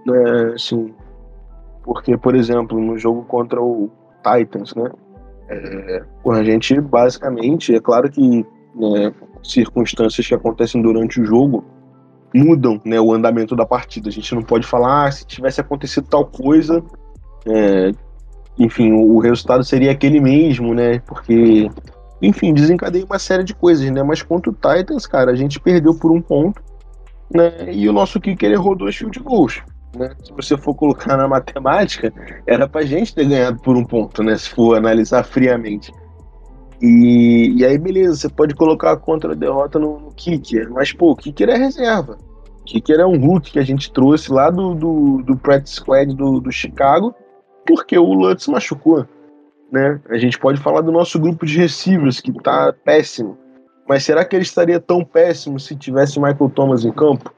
[0.05, 0.53] Né?
[0.53, 0.93] Assim,
[1.83, 3.89] porque, por exemplo, no jogo contra o
[4.23, 4.91] Titans, né?
[5.49, 11.63] É, a gente basicamente, é claro que né, circunstâncias que acontecem durante o jogo
[12.35, 14.09] mudam né, o andamento da partida.
[14.09, 16.83] A gente não pode falar ah, se tivesse acontecido tal coisa,
[17.47, 17.91] é,
[18.59, 20.99] enfim, o, resultado seria aquele mesmo, né?
[20.99, 21.69] Porque
[22.21, 24.01] enfim, desencadeia uma série de coisas, né?
[24.01, 26.61] Mas contra o Titans, cara, a gente perdeu por um ponto,
[27.33, 27.71] né?
[27.71, 29.61] E o nosso kicker errou dois field goals.
[29.95, 30.11] Né?
[30.23, 32.11] Se você for colocar na matemática,
[32.45, 34.35] era pra gente ter ganhado por um ponto, né?
[34.37, 35.91] Se for analisar friamente.
[36.81, 41.15] E, e aí, beleza, você pode colocar a contra-derrota no, no kicker, mas, pô, o
[41.15, 42.17] kicker é reserva.
[42.61, 46.13] O kicker é um Hulk que a gente trouxe lá do, do, do practice squad
[46.15, 47.15] do, do Chicago,
[47.67, 49.05] porque o Lutz machucou
[49.71, 49.99] né?
[50.09, 53.37] A gente pode falar do nosso grupo de receivers, que tá péssimo.
[53.87, 57.33] Mas será que ele estaria tão péssimo se tivesse Michael Thomas em campo?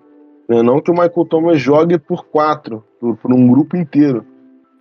[0.47, 0.61] Né?
[0.61, 4.25] Não que o Michael Thomas jogue por quatro, por, por, um grupo inteiro.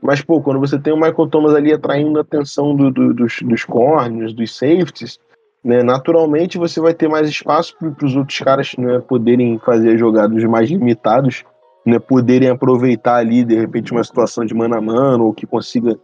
[0.03, 3.41] Mas, pô, quando você tem o Michael Thomas ali atraindo a atenção do, do, dos,
[3.43, 5.19] dos corners, dos safeties,
[5.63, 10.43] né, naturalmente você vai ter mais espaço para os outros caras né, poderem fazer jogados
[10.45, 11.45] mais limitados,
[11.89, 15.99] né, poderem aproveitar ali, de repente, uma situação de mano a mano, ou que consiga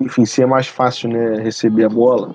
[0.00, 2.34] enfim, se é mais fácil, né, receber a bola.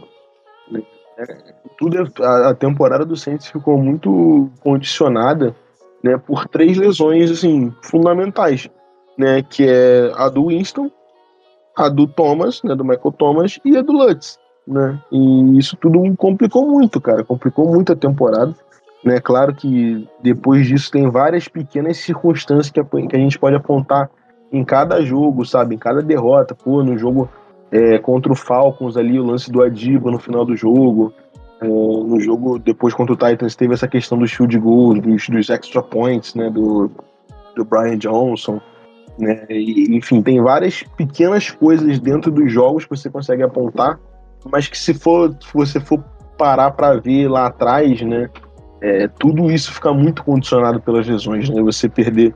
[0.72, 0.82] Né?
[1.18, 5.56] É, tudo é, a, a, temporada do Saints ficou muito condicionada,
[6.04, 8.70] né, por três lesões assim fundamentais,
[9.18, 10.90] né, que é a do Winston,
[11.76, 15.02] a do Thomas, né, do Michael Thomas e a do Lutz, né?
[15.12, 18.54] E isso tudo complicou muito, cara, complicou muito a temporada.
[19.04, 23.56] Né, claro que depois disso tem várias pequenas circunstâncias que a, que a gente pode
[23.56, 24.10] apontar
[24.52, 25.76] em cada jogo, sabe?
[25.76, 26.54] Em cada derrota.
[26.54, 27.30] Pô, no jogo
[27.72, 31.14] é, contra o Falcons ali, o lance do Adiba no final do jogo.
[31.62, 35.50] É, no jogo depois contra o Titans teve essa questão dos field goals, dos, dos
[35.50, 36.92] extra points, né, do,
[37.56, 38.60] do Brian Johnson.
[39.18, 44.00] Né, e, enfim, tem várias pequenas coisas dentro dos jogos que você consegue apontar,
[44.50, 46.02] mas que se for se você for
[46.38, 48.30] parar para ver lá atrás, né,
[48.82, 51.62] é, tudo isso fica muito condicionado pelas lesões, né?
[51.62, 52.34] Você perder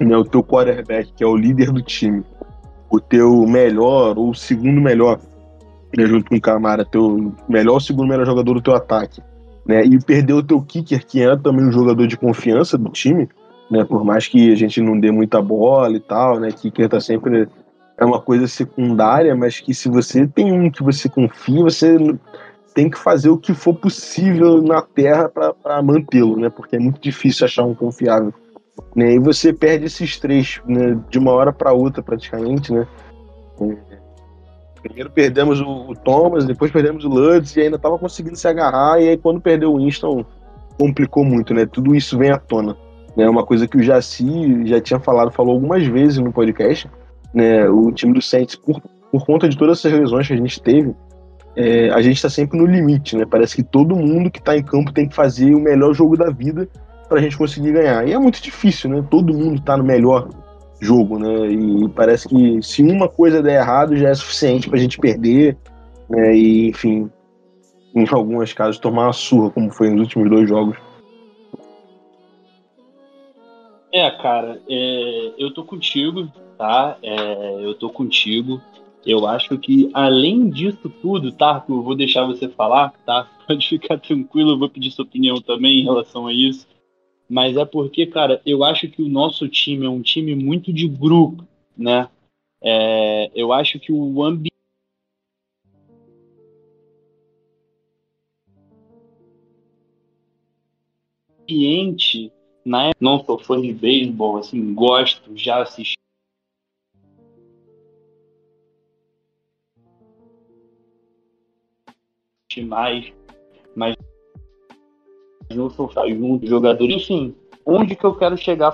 [0.00, 2.22] né, o teu quarterback, que é o líder do time,
[2.90, 5.18] o teu melhor ou o segundo melhor,
[5.96, 9.22] né, junto com o Camara, teu melhor ou segundo melhor jogador do teu ataque,
[9.66, 13.28] né, e perder o teu kicker, que é também um jogador de confiança do time,
[13.70, 17.00] né, por mais que a gente não dê muita bola e tal, né, kicker tá
[17.00, 17.48] sempre
[17.98, 21.96] é uma coisa secundária, mas que se você tem um que você confia, você
[22.74, 27.00] tem que fazer o que for possível na terra para mantê-lo, né, porque é muito
[27.00, 28.32] difícil achar um confiável.
[28.96, 29.14] Né?
[29.14, 32.86] E você perde esses três né, de uma hora para outra, praticamente, né?
[33.60, 33.98] É,
[34.82, 39.00] primeiro perdemos o, Thomas, depois perdemos o Lutz e ainda estava conseguindo se agarrar.
[39.00, 40.24] E aí, quando perdeu o Winston,
[40.78, 41.66] complicou muito, né?
[41.66, 42.76] Tudo isso vem à tona.
[43.16, 43.28] É né?
[43.28, 46.90] uma coisa que o Jaci já tinha falado, falou algumas vezes no podcast.
[47.32, 47.68] Né?
[47.68, 48.80] O time do Saints, por,
[49.10, 50.94] por conta de todas essas lesões que a gente teve,
[51.54, 53.24] é, a gente está sempre no limite, né?
[53.28, 56.30] Parece que todo mundo que está em campo tem que fazer o melhor jogo da
[56.30, 56.68] vida
[57.08, 58.06] para a gente conseguir ganhar.
[58.08, 59.04] E é muito difícil, né?
[59.10, 60.28] Todo mundo está no melhor
[60.80, 61.50] jogo, né?
[61.50, 65.56] E parece que se uma coisa der errado já é suficiente para a gente perder,
[66.08, 66.34] né?
[66.34, 67.10] E enfim,
[67.94, 70.76] em alguns casos tomar uma surra, como foi nos últimos dois jogos.
[73.92, 76.96] É, cara, é, eu tô contigo, tá?
[77.02, 78.60] É, eu tô contigo.
[79.04, 81.64] Eu acho que além disso tudo, tá?
[81.68, 83.28] Eu vou deixar você falar, tá?
[83.46, 86.66] Pode ficar tranquilo, eu vou pedir sua opinião também em relação a isso
[87.32, 90.86] mas é porque, cara, eu acho que o nosso time é um time muito de
[90.86, 92.06] grupo, né?
[92.62, 94.52] É, eu acho que o ambiente
[102.66, 106.01] Na época, não sou fã de beisebol, assim, gosto, já assisti.
[112.60, 113.12] Mais,
[113.74, 113.96] mas
[115.54, 117.34] não sou junto, jogador, enfim,
[117.64, 118.72] onde que eu quero chegar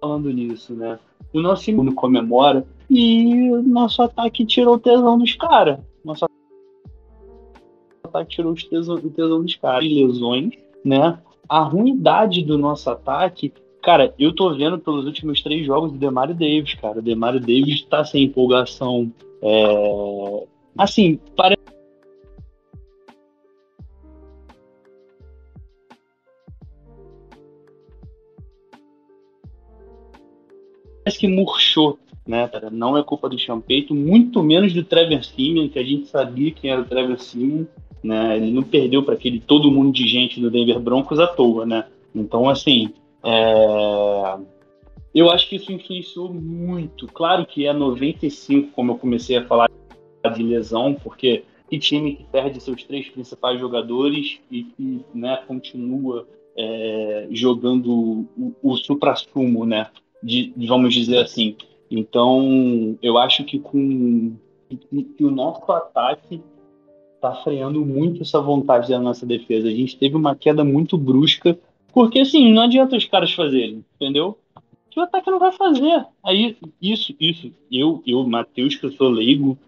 [0.00, 0.98] falando nisso, né?
[1.32, 5.78] O nosso time comemora e nosso ataque tirou o tesão dos caras.
[6.04, 6.26] Nosso
[8.04, 9.84] ataque tirou o tesão, o tesão dos caras.
[9.84, 10.52] Lesões,
[10.84, 11.18] né?
[11.48, 16.36] A ruindade do nosso ataque Cara, eu tô vendo pelos últimos três jogos do Demario
[16.36, 17.00] Davis, cara.
[17.00, 19.12] O Demario Davis tá sem empolgação.
[19.42, 20.46] É...
[20.78, 21.60] Assim, parece.
[31.04, 32.70] Parece que murchou, né, cara?
[32.70, 36.70] Não é culpa do Champeito, muito menos do Trevor Simeon, que a gente sabia quem
[36.70, 37.64] era o Trevor Simeon,
[38.00, 38.36] né?
[38.36, 41.84] Ele não perdeu para aquele todo mundo de gente do Denver Broncos à toa, né?
[42.14, 42.92] Então, assim,
[43.24, 44.38] é...
[45.14, 47.06] Eu acho que isso influenciou muito.
[47.08, 49.70] Claro que é 95, como eu comecei a falar
[50.34, 56.26] de lesão, porque que time que perde seus três principais jogadores e que né, continua
[56.56, 59.88] é, jogando o, o supra-sumo, né?
[60.22, 61.56] De, vamos dizer assim.
[61.90, 64.34] Então, eu acho que com
[64.68, 66.42] que, que o nosso ataque
[67.14, 69.68] está freando muito essa vontade da nossa defesa.
[69.68, 71.58] A gente teve uma queda muito brusca
[71.92, 74.38] porque assim, não adianta os caras fazerem, entendeu?
[74.90, 76.04] Que o ataque não vai fazer.
[76.22, 77.52] Aí, isso, isso.
[77.70, 79.58] Eu, eu Matheus, que eu sou leigo,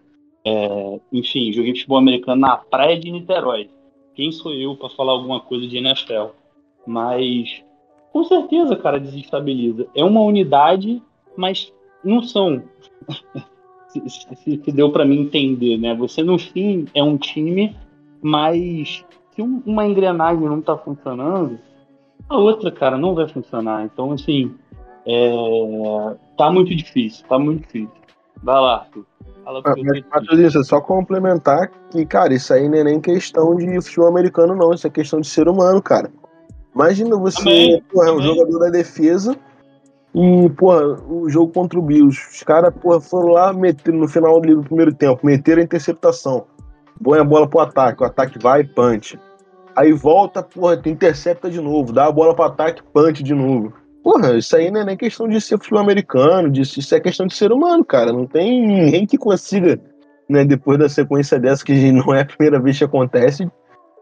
[0.45, 3.69] é, enfim, joguei futebol americano na praia de Niterói.
[4.13, 6.27] Quem sou eu para falar alguma coisa de NFL?
[6.85, 7.63] Mas,
[8.13, 9.87] com certeza, cara, desestabiliza.
[9.95, 11.01] É uma unidade,
[11.35, 12.63] mas não são.
[13.89, 15.95] se, se, se, deu para mim entender, né?
[15.95, 17.75] Você, no fim, é um time,
[18.21, 21.59] mas se uma engrenagem não tá funcionando,
[22.29, 23.83] a outra, cara, não vai funcionar.
[23.83, 24.53] Então, assim,
[25.05, 25.31] é...
[26.37, 27.91] tá muito difícil, tá muito difícil.
[28.43, 29.05] Vai lá, Arthur.
[29.43, 29.75] Fala ah,
[30.31, 34.55] mas, é só complementar que, cara, isso aí não é nem questão de futebol americano,
[34.55, 34.73] não.
[34.73, 36.11] Isso é questão de ser humano, cara.
[36.73, 39.37] Imagina você, também, porra, é um jogador da defesa
[40.15, 42.19] e, porra, o jogo contra o Bills.
[42.31, 46.47] Os caras, porra, foram lá meter, no final do primeiro tempo, meteram a interceptação.
[47.03, 49.19] Põe a bola pro ataque, o ataque vai e punch.
[49.75, 53.73] Aí volta, porra, intercepta de novo, dá a bola para ataque, punch de novo.
[54.01, 57.35] Porra, isso aí não é nem questão de ser futebol americano, isso é questão de
[57.35, 58.13] ser humano, cara.
[58.13, 59.81] Não tem ninguém que consiga,
[60.29, 63.49] né, depois da sequência dessa, que não é a primeira vez que acontece,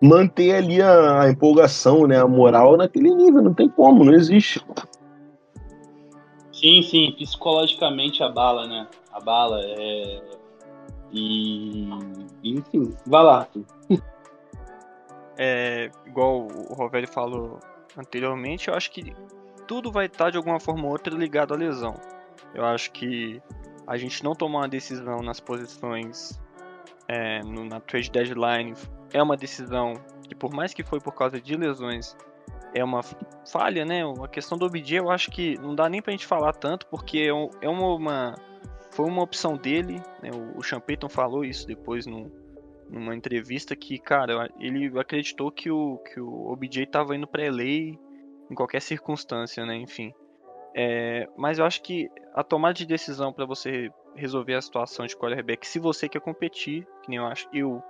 [0.01, 3.41] manter ali a, a empolgação, né, a moral naquele nível.
[3.41, 4.63] Não tem como, não existe.
[6.51, 8.87] Sim, sim, psicologicamente abala, né?
[9.11, 10.21] Abala, é.
[11.11, 11.89] E.
[12.43, 13.47] Enfim, vai lá,
[15.37, 17.59] é, igual o Rovelli falou
[17.97, 19.13] anteriormente, eu acho que
[19.67, 21.95] tudo vai estar de alguma forma ou outra ligado à lesão.
[22.53, 23.41] Eu acho que
[23.87, 26.39] a gente não tomar uma decisão nas posições
[27.07, 28.73] é, no, na trade deadline
[29.11, 29.93] é uma decisão
[30.27, 32.15] que, por mais que foi por causa de lesões,
[32.73, 33.01] é uma
[33.51, 34.01] falha, né?
[34.23, 37.19] A questão do OBJ eu acho que não dá nem pra gente falar tanto, porque
[37.19, 38.35] é, é uma, uma
[38.91, 40.29] foi uma opção dele, né?
[40.31, 42.31] o, o Sean Payton falou isso depois no,
[42.93, 47.63] numa entrevista que, cara, ele acreditou que o, que o OBJ tava indo pra LA
[47.63, 49.75] em qualquer circunstância, né?
[49.75, 50.13] Enfim.
[50.75, 55.15] É, mas eu acho que a tomada de decisão para você resolver a situação de
[55.15, 57.81] quarterback, se você quer competir, que nem eu acho, eu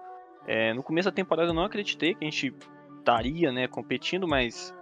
[0.46, 2.54] é, no começo da temporada eu não acreditei que a gente
[3.00, 4.74] estaria, né, competindo, mas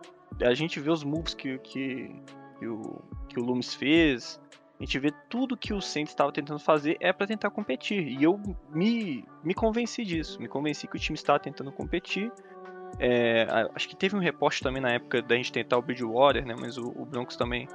[0.42, 2.16] a gente vê os moves que, que,
[2.58, 4.41] que o, que o Loomis fez,
[4.82, 8.02] a gente vê tudo que o Saints estava tentando fazer é para tentar competir.
[8.02, 8.42] E eu
[8.72, 10.42] me, me convenci disso.
[10.42, 12.32] Me convenci que o time estava tentando competir.
[12.98, 16.56] É, acho que teve um reposte também na época da gente tentar o Bridgewater, né?
[16.60, 17.68] Mas o, o Broncos também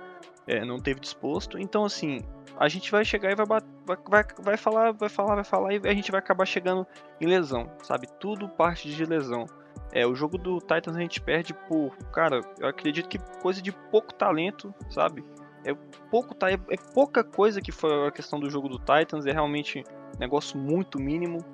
[0.48, 1.60] é, não teve disposto.
[1.60, 2.24] Então, assim,
[2.58, 5.94] a gente vai chegar e vai, vai, vai falar, vai falar, vai falar e a
[5.94, 6.84] gente vai acabar chegando
[7.20, 8.08] em lesão, sabe?
[8.18, 9.46] Tudo parte de lesão.
[9.92, 13.70] É, o jogo do Titans a gente perde por, cara, eu acredito que coisa de
[13.70, 15.22] pouco talento, sabe?
[15.66, 15.74] É
[16.10, 19.32] pouco tá, é, é, pouca coisa que foi a questão do jogo do Titans, é
[19.32, 19.82] realmente
[20.18, 21.44] negócio muito mínimo.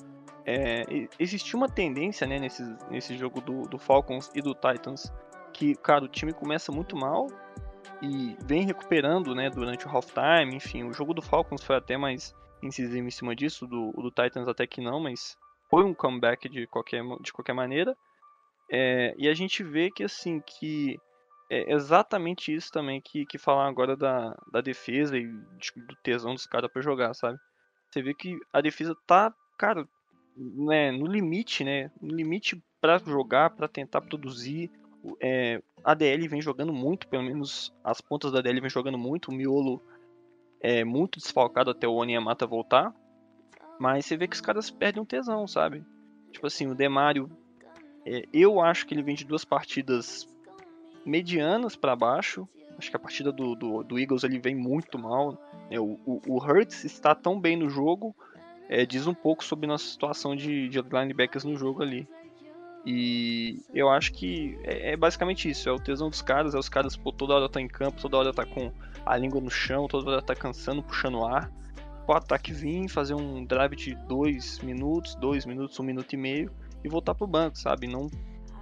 [0.45, 0.85] É,
[1.19, 5.11] existiu uma tendência né, nesse, nesse jogo do, do Falcons e do Titans
[5.53, 7.29] que, cara, o time começa muito mal
[8.01, 10.57] e vem recuperando né, durante o halftime.
[10.57, 14.49] Enfim, o jogo do Falcons foi até mais incisivo em cima disso, do, do Titans
[14.49, 15.37] até que não, mas
[15.71, 17.97] foi um comeback de qualquer, de qualquer maneira.
[18.71, 20.99] É, e a gente vê que assim que
[21.53, 26.47] é exatamente isso também que, que falar agora da, da defesa e do tesão dos
[26.47, 27.39] caras para jogar, sabe?
[27.91, 29.87] Você vê que a defesa tá, cara,
[30.35, 31.91] né, no limite, né?
[32.01, 34.71] No limite para jogar, para tentar produzir.
[35.21, 39.31] É, a DL vem jogando muito, pelo menos as pontas da DL vem jogando muito.
[39.31, 39.83] O miolo
[40.59, 42.95] é muito desfalcado até o Onyemata voltar.
[43.79, 45.85] Mas você vê que os caras perdem um tesão, sabe?
[46.31, 47.31] Tipo assim, o Demário.
[48.07, 50.32] É, eu acho que ele vem de duas partidas
[51.05, 52.49] medianas para baixo.
[52.79, 55.39] Acho que a partida do, do, do, Eagles ele vem muito mal.
[55.71, 58.15] É, o, o, o Hurts está tão bem no jogo,
[58.69, 62.09] é, diz um pouco sobre nossa situação de, de linebackers no jogo ali.
[62.85, 66.69] E eu acho que é, é, basicamente isso, é o tesão dos caras, é os
[66.69, 68.73] caras pô, toda hora tá em campo, toda hora tá com
[69.07, 71.51] a língua no chão, toda hora tá cansando, puxando ar.
[72.09, 76.17] O ataque vir, fazer um drive de 2 minutos, 2 minutos, 1 um minuto e
[76.17, 76.51] meio
[76.83, 77.87] e voltar pro banco, sabe?
[77.87, 78.11] Não,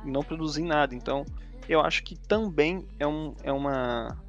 [0.05, 0.95] não produzir nada.
[0.95, 1.25] Então
[1.71, 4.21] eu acho que também é, um, é uma,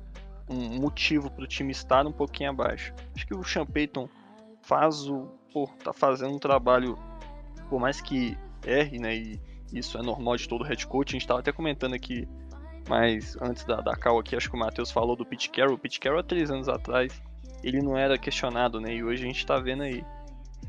[0.48, 2.94] um motivo para o time estar um pouquinho abaixo.
[3.16, 4.08] Acho que o Sean Payton
[4.62, 5.28] faz o.
[5.52, 6.96] Pô, tá fazendo um trabalho,
[7.68, 9.16] por mais que erre, né?
[9.16, 9.42] E
[9.74, 11.10] isso é normal de todo head coach.
[11.10, 12.30] A gente estava até comentando aqui,
[12.88, 15.74] mas antes da, da call aqui, acho que o Matheus falou do Pete Carroll.
[15.74, 17.20] O Pete Carroll, há três anos atrás,
[17.64, 18.94] ele não era questionado, né?
[18.94, 20.06] E hoje a gente está vendo aí.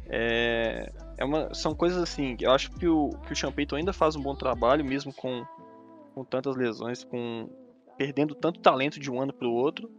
[0.09, 3.93] É, é uma, são coisas assim, eu acho que o, que o Sean Payton ainda
[3.93, 5.45] faz um bom trabalho, mesmo com
[6.15, 7.49] com tantas lesões, com
[7.97, 9.91] perdendo tanto talento de um ano para o outro.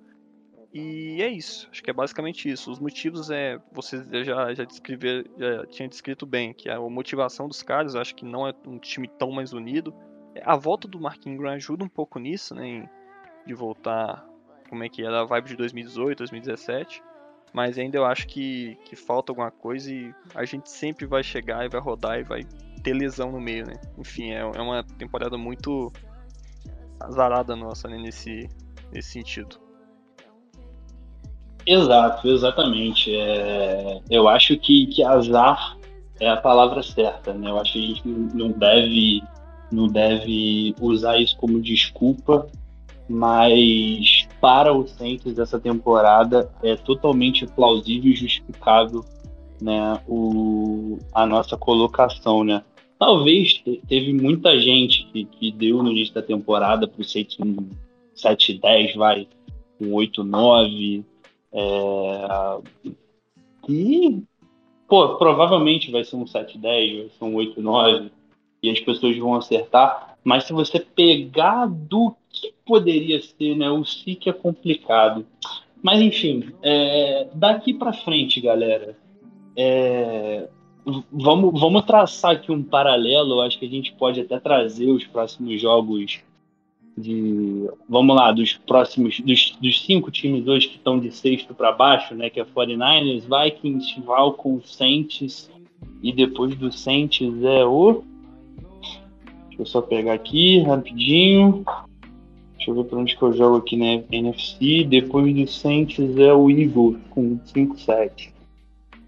[0.74, 2.72] E é isso, acho que é basicamente isso.
[2.72, 7.62] Os motivos é, você já já descrever, já tinha descrito bem, que a motivação dos
[7.62, 9.94] caras, acho que não é um time tão mais unido.
[10.44, 12.90] A volta do Mark Ingram ajuda um pouco nisso, né,
[13.46, 14.28] de voltar
[14.68, 17.04] como é que era a vibe de 2018, 2017.
[17.54, 21.64] Mas ainda eu acho que, que falta alguma coisa e a gente sempre vai chegar
[21.64, 22.42] e vai rodar e vai
[22.84, 23.80] ter lesão no meio, né?
[23.98, 25.92] Enfim, é, é uma temporada muito
[27.00, 27.98] azarada nossa, né?
[27.98, 28.50] Nesse,
[28.92, 29.58] nesse sentido.
[31.66, 33.16] Exato, exatamente.
[33.16, 35.78] É, eu acho que, que azar
[36.20, 37.50] é a palavra certa, né?
[37.50, 39.24] Eu acho que a gente não deve,
[39.72, 42.48] não deve usar isso como desculpa,
[43.08, 49.06] mas para o Saints dessa temporada é totalmente plausível e justificável
[49.62, 52.62] né, o, a nossa colocação, né?
[53.04, 57.70] Talvez teve muita gente que, que deu no início da temporada para o Saints um
[58.16, 59.28] 7-10, vai,
[59.78, 61.04] um 8-9.
[61.52, 62.58] É,
[63.68, 64.24] e,
[64.88, 68.10] pô, provavelmente vai ser um 7-10, vai ser um 8-9,
[68.64, 70.16] e as pessoas vão acertar.
[70.24, 75.26] Mas se você pegar do que poderia ser, né, o SIC é complicado.
[75.82, 78.98] Mas enfim, é, daqui para frente, galera,
[79.58, 80.48] é,
[81.12, 83.42] vamos, vamos traçar aqui um paralelo.
[83.42, 86.22] Acho que a gente pode até trazer os próximos jogos
[86.98, 87.70] de.
[87.88, 89.20] Vamos lá, dos próximos.
[89.20, 92.30] Dos, dos cinco times hoje que estão de sexto para baixo, né?
[92.30, 95.50] Que é 49ers, Vikings, Falcons, Saints.
[96.02, 98.04] E depois do Saints é o.
[99.48, 101.64] Deixa eu só pegar aqui rapidinho.
[102.56, 104.84] Deixa eu ver para onde que eu jogo aqui na NFC.
[104.84, 108.33] Depois do Saints é o Eagles com 5-7.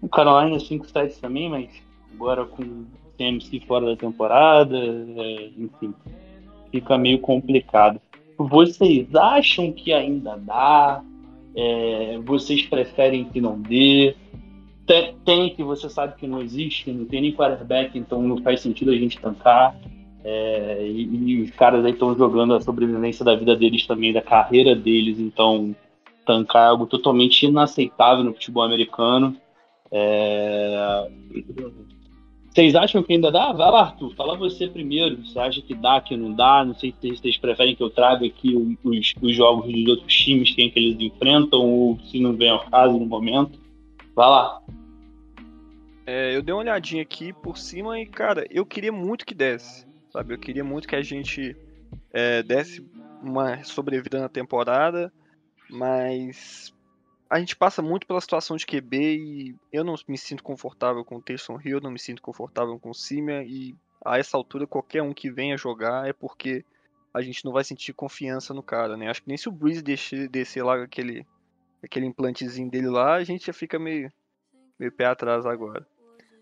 [0.06, 1.68] O Carolina 5-7 também, mas
[2.14, 2.86] agora com o
[3.18, 5.92] CMC fora da temporada, é, enfim,
[6.70, 8.00] fica meio complicado.
[8.38, 11.02] Vocês acham que ainda dá?
[11.56, 14.14] É, vocês preferem que não dê?
[14.86, 18.60] Tem, tem, que você sabe que não existe, não tem nem quarterback, então não faz
[18.60, 19.76] sentido a gente tancar.
[20.22, 24.22] É, e, e, os caras aí estão jogando a sobrevivência da vida deles também, da
[24.22, 25.74] carreira deles, então
[26.24, 29.36] tancar é algo totalmente inaceitável no futebol americano.
[29.90, 31.10] É...
[32.50, 33.52] Vocês acham que ainda dá?
[33.52, 35.24] Vai lá, Arthur, fala você primeiro.
[35.24, 36.64] Você acha que dá, que não dá?
[36.64, 40.54] Não sei se vocês preferem que eu traga aqui os, os jogos dos outros times,
[40.54, 43.60] quem que eles enfrentam, ou se não vem ao caso no momento.
[44.14, 44.62] Vai lá.
[46.06, 49.86] É, eu dei uma olhadinha aqui por cima e, cara, eu queria muito que desse.
[50.10, 50.32] Sabe?
[50.32, 51.54] Eu queria muito que a gente
[52.12, 52.82] é, desse
[53.22, 55.12] uma sobrevida na temporada,
[55.68, 56.72] mas
[57.28, 61.16] a gente passa muito pela situação de QB e eu não me sinto confortável com
[61.16, 63.74] o Taysom Hill, não me sinto confortável com o Simia e
[64.04, 66.64] a essa altura qualquer um que venha jogar é porque
[67.12, 69.08] a gente não vai sentir confiança no cara, né?
[69.08, 71.26] Acho que nem se o Breeze descer, descer lá aquele,
[71.82, 74.12] aquele implantezinho dele lá, a gente já fica meio,
[74.78, 75.86] meio pé atrás agora.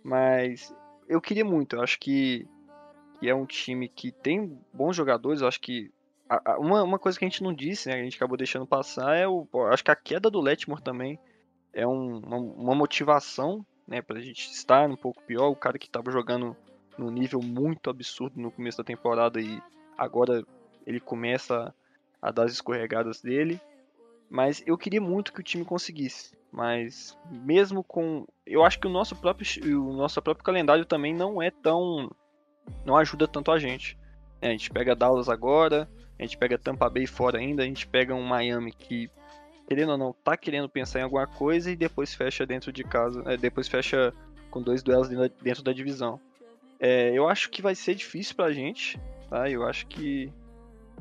[0.03, 0.75] Mas
[1.09, 2.47] eu queria muito, eu acho que,
[3.19, 5.91] que é um time que tem bons jogadores, eu acho que
[6.59, 9.29] uma, uma coisa que a gente não disse, né, a gente acabou deixando passar, é
[9.29, 9.47] o.
[9.71, 11.19] Acho que a queda do Letmore também
[11.73, 15.49] é um, uma, uma, motivação, né, pra gente estar um pouco pior.
[15.49, 16.57] O cara que tava jogando
[16.97, 19.61] num nível muito absurdo no começo da temporada e
[19.99, 20.45] agora
[20.87, 21.75] ele começa
[22.23, 23.61] a dar as escorregadas dele.
[24.31, 26.35] Mas eu queria muito que o time conseguisse.
[26.51, 28.27] Mas mesmo com.
[28.47, 32.11] Eu acho que o nosso próprio, o nosso próprio calendário também não é tão.
[32.85, 33.99] não ajuda tanto a gente.
[34.41, 35.89] É, a gente pega Dallas agora,
[36.19, 39.11] a gente pega Tampa Bay fora ainda, a gente pega um Miami que,
[39.69, 43.23] querendo ou não, tá querendo pensar em alguma coisa e depois fecha dentro de casa.
[43.27, 44.13] É, depois fecha
[44.51, 45.09] com dois duelos
[45.43, 46.21] dentro da divisão.
[46.79, 49.51] É, eu acho que vai ser difícil pra gente, tá?
[49.51, 50.33] Eu acho que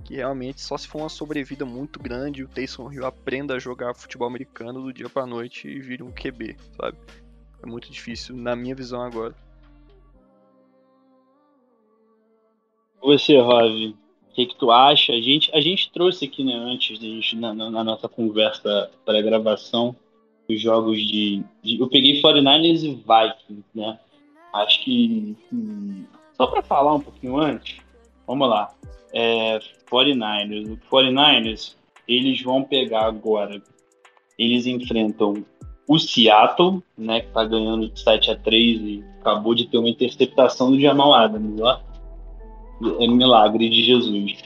[0.03, 3.93] que realmente só se for uma sobrevida muito grande o Taysom Hill aprenda a jogar
[3.93, 6.97] futebol americano do dia para noite e vire um QB, sabe?
[7.61, 9.36] É muito difícil na minha visão agora.
[13.01, 13.95] Você, Rob,
[14.34, 15.13] o que, que tu acha?
[15.13, 19.21] A gente, a gente trouxe aqui, né, antes de gente, na, na nossa conversa para
[19.21, 19.95] gravação,
[20.49, 23.99] os jogos de, de, Eu peguei 49ers e Vikings, né?
[24.53, 25.38] Acho que.
[26.36, 27.77] Só para falar um pouquinho antes,
[28.27, 28.73] vamos lá
[29.13, 29.59] é,
[29.89, 30.73] 49ers.
[30.73, 31.75] O 49ers,
[32.07, 33.61] eles vão pegar agora,
[34.38, 35.45] eles enfrentam
[35.88, 39.89] o Seattle, né, que tá ganhando de 7 a 3 e acabou de ter uma
[39.89, 41.79] interceptação do Jamal Adams, ó.
[42.99, 44.41] É um milagre de Jesus.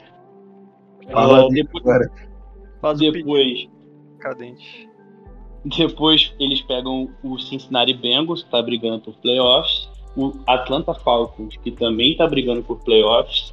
[1.10, 2.10] Fala é, depois, agora.
[2.80, 3.68] Faz depois,
[4.18, 4.88] cadente.
[5.64, 11.70] Depois eles pegam o Cincinnati Bengals, que tá brigando por playoffs, o Atlanta Falcons, que
[11.70, 13.52] também tá brigando por playoffs,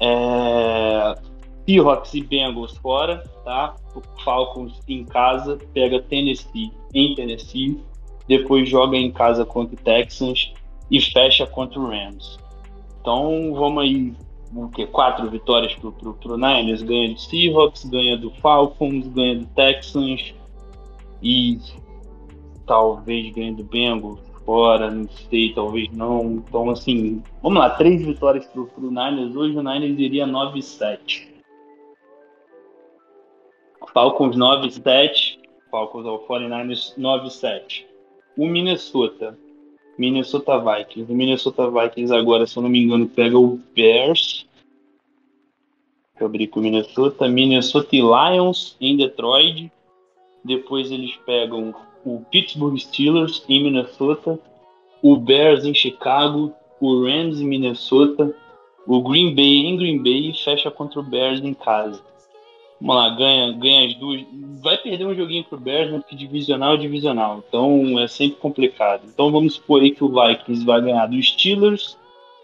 [0.00, 1.14] é...
[1.66, 3.74] Seahawks e Bengals fora, tá?
[3.94, 7.80] O Falcons em casa, pega Tennessee em Tennessee,
[8.28, 10.52] depois joga em casa contra o Texans
[10.90, 12.38] e fecha contra o Rams.
[13.06, 14.12] Então vamos aí,
[14.52, 14.84] o que?
[14.84, 20.34] Quatro vitórias pro, pro, pro Niners, ganha do Seahawks, ganha do Falcons, ganha do Texans
[21.22, 21.56] e
[22.66, 26.42] talvez ganha do Bengals fora, não sei, talvez não.
[26.48, 29.36] Então, assim, vamos lá, três vitórias pro, pro Niners.
[29.36, 31.28] Hoje o Niners iria 9-7.
[33.94, 35.38] Falcons 9-7.
[35.70, 37.86] Falcons ao 49ers 9-7.
[38.36, 39.38] O Minnesota.
[39.98, 41.10] Minnesota Vikings.
[41.10, 44.46] O Minnesota Vikings agora, se eu não me engano, pega o Bears.
[46.18, 47.28] Eu abrir com o Minnesota.
[47.28, 49.70] Minnesota e Lions em Detroit.
[50.44, 51.74] Depois eles pegam
[52.04, 54.38] o Pittsburgh Steelers em Minnesota,
[55.02, 58.32] o Bears em Chicago, o Rams em Minnesota,
[58.86, 62.00] o Green Bay em Green Bay e fecha contra o Bears em casa.
[62.80, 64.24] Vamos lá, ganha, ganha as duas.
[64.62, 65.98] Vai perder um joguinho pro Bears, né?
[65.98, 67.42] Porque divisional é divisional.
[67.46, 69.02] Então é sempre complicado.
[69.06, 71.98] Então vamos supor aí que o Vikings vai ganhar do Steelers,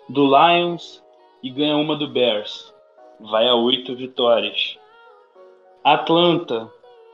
[0.08, 1.02] do Lions
[1.42, 2.72] e ganha uma do Bears.
[3.20, 4.78] Vai a oito vitórias.
[5.84, 6.70] Atlanta.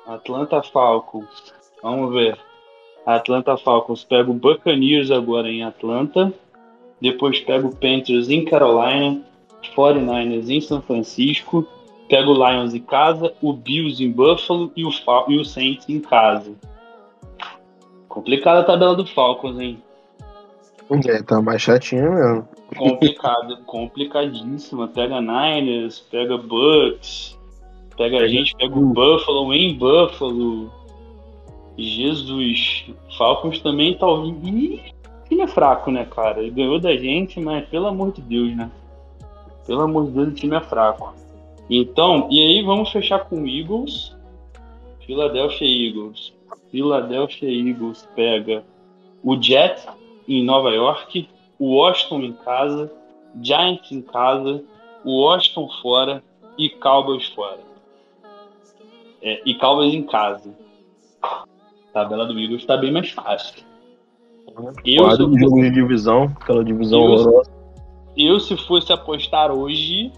[0.07, 1.53] Atlanta Falcons.
[1.83, 2.39] Vamos ver.
[3.05, 6.33] Atlanta Falcons pega o Buccaneers agora em Atlanta.
[7.01, 9.23] Depois pega o Panthers em Carolina.
[9.75, 11.67] 49ers em São Francisco.
[12.09, 13.33] Pega o Lions em casa.
[13.43, 14.73] O Bills em Buffalo.
[14.77, 16.53] E o, Fal e o Saints em casa.
[18.09, 19.83] Complicada a tabela do Falcons, hein?
[21.07, 22.49] É, tá mais chatinho mesmo.
[22.77, 24.89] Complicado, complicadíssima.
[24.89, 27.39] Pega Niners, pega Bucks,
[27.97, 30.73] pega a gente, pega o Buffalo em Buffalo.
[31.77, 32.87] Jesus,
[33.17, 34.35] Falcons também talvez.
[34.35, 34.83] Tá Ih,
[35.29, 36.41] time é fraco, né, cara?
[36.41, 38.71] Ele ganhou da gente, mas pelo amor de Deus, né?
[39.67, 41.15] Pelo amor de Deus, o time é fraco.
[41.71, 44.17] Então, e aí vamos fechar com Eagles.
[45.07, 46.33] Philadelphia Eagles.
[46.71, 48.65] Philadelphia Eagles pega
[49.23, 49.87] o Jets
[50.27, 52.93] em Nova York, o Washington em casa,
[53.43, 54.63] Giants em casa,
[55.05, 56.23] o Washington fora
[56.59, 57.61] e Cowboys fora.
[59.23, 60.55] É, e Cowboys em casa
[61.99, 63.65] tabela do Eagles está bem mais fácil.
[64.85, 67.43] Eu, um jogo de divisão, aquela divisão eu.
[68.17, 70.13] Eu, se fosse apostar hoje,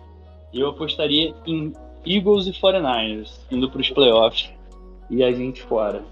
[0.52, 1.72] eu apostaria em
[2.04, 4.50] Eagles e 49ers indo para os playoffs
[5.08, 6.02] e a gente fora.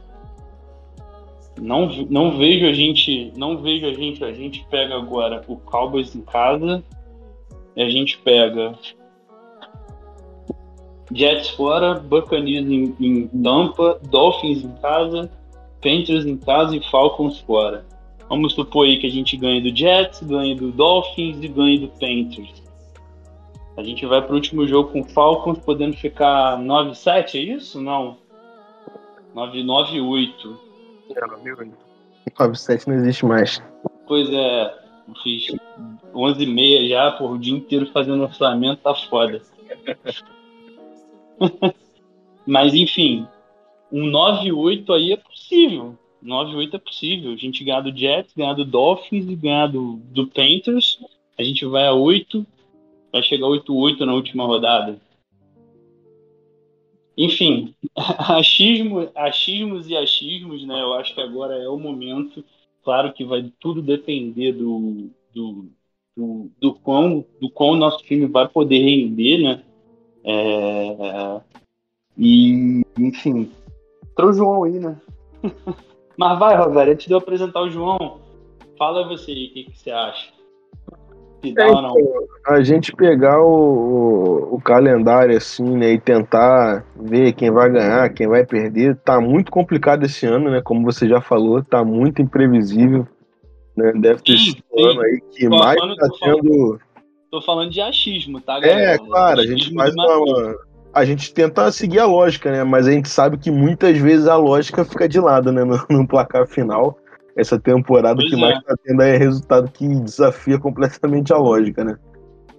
[1.61, 6.15] Não, não vejo a gente, não vejo a gente, a gente pega agora o Cowboys
[6.15, 6.85] em casa,
[7.77, 8.79] a gente pega
[11.13, 15.31] Jets fora, Buccaneers em, em Tampa, Dolphins em casa,
[15.81, 17.87] Panthers em casa e Falcons fora.
[18.29, 21.89] Vamos supor aí que a gente ganhe do Jets, ganhe do Dolphins e ganhe do
[21.89, 22.68] Panthers.
[23.79, 27.81] A gente vai para o último jogo com Falcons, podendo ficar 9-7, é isso?
[27.81, 28.19] Não.
[29.37, 30.59] 9-9-8.
[32.27, 33.63] É, 9-7 não existe mais.
[34.09, 34.75] Pois é,
[35.23, 35.57] fiz
[36.13, 39.41] 11 h 30 já, por o dia inteiro fazendo orçamento, tá foda.
[42.45, 43.29] Mas enfim,
[43.93, 45.97] um 9-8 aí é possível.
[46.21, 47.33] 9-8 é possível.
[47.33, 50.99] A gente ganhar do Jets, ganhar do Dolphins e ganhar do, do Panthers.
[51.39, 52.45] A gente vai a 8.
[53.13, 55.01] Vai chegar 8-8 na última rodada.
[57.17, 60.81] enfim, achismo, achismos e achismos, né?
[60.81, 62.45] Eu acho que agora é o momento.
[62.85, 65.69] Claro que vai tudo depender do, do,
[66.17, 69.63] do, do quão do quão o nosso time vai poder render, né?
[70.25, 71.41] É,
[72.17, 73.51] e, enfim,
[74.17, 75.01] trouxe o João aí, né?
[76.19, 78.21] Mas vai, Roberto, antes de eu apresentar o João,
[78.77, 80.33] fala você aí o que, que você acha.
[81.43, 81.95] É, não.
[82.47, 88.27] A gente pegar o, o, calendário assim, né, e tentar ver quem vai ganhar, quem
[88.27, 90.61] vai perder, tá muito complicado esse ano, né?
[90.63, 93.07] Como você já falou, tá muito imprevisível.
[93.77, 93.93] Né?
[94.01, 96.81] Deve ter sido um ano aí que tô mais falando, tá tendo.
[97.31, 98.93] Tô falando de achismo, tá, galera?
[98.93, 100.57] É, claro, a gente faz uma,
[100.93, 102.65] a gente tenta seguir a lógica, né?
[102.65, 105.63] Mas a gente sabe que muitas vezes a lógica fica de lado, né?
[105.65, 106.99] No, no placar final.
[107.39, 108.41] Essa temporada pois que é.
[108.41, 111.97] mais tá tendo é resultado que desafia completamente a lógica, né?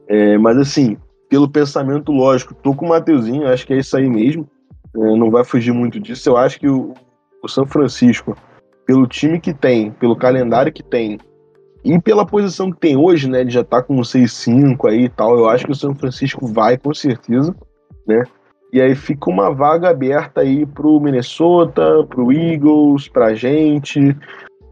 [0.07, 0.97] É, mas assim,
[1.29, 4.47] pelo pensamento lógico, tô com o Mateuzinho, acho que é isso aí mesmo.
[4.95, 6.29] É, não vai fugir muito disso.
[6.29, 6.93] Eu acho que o,
[7.43, 8.35] o São Francisco,
[8.85, 11.19] pelo time que tem, pelo calendário que tem,
[11.83, 13.41] e pela posição que tem hoje, né?
[13.41, 15.37] Ele já tá com um 6-5 aí e tal.
[15.37, 17.55] Eu acho que o São Francisco vai com certeza
[18.09, 18.23] né?
[18.73, 24.15] E aí fica uma vaga aberta aí pro Minnesota, pro Eagles, pra gente.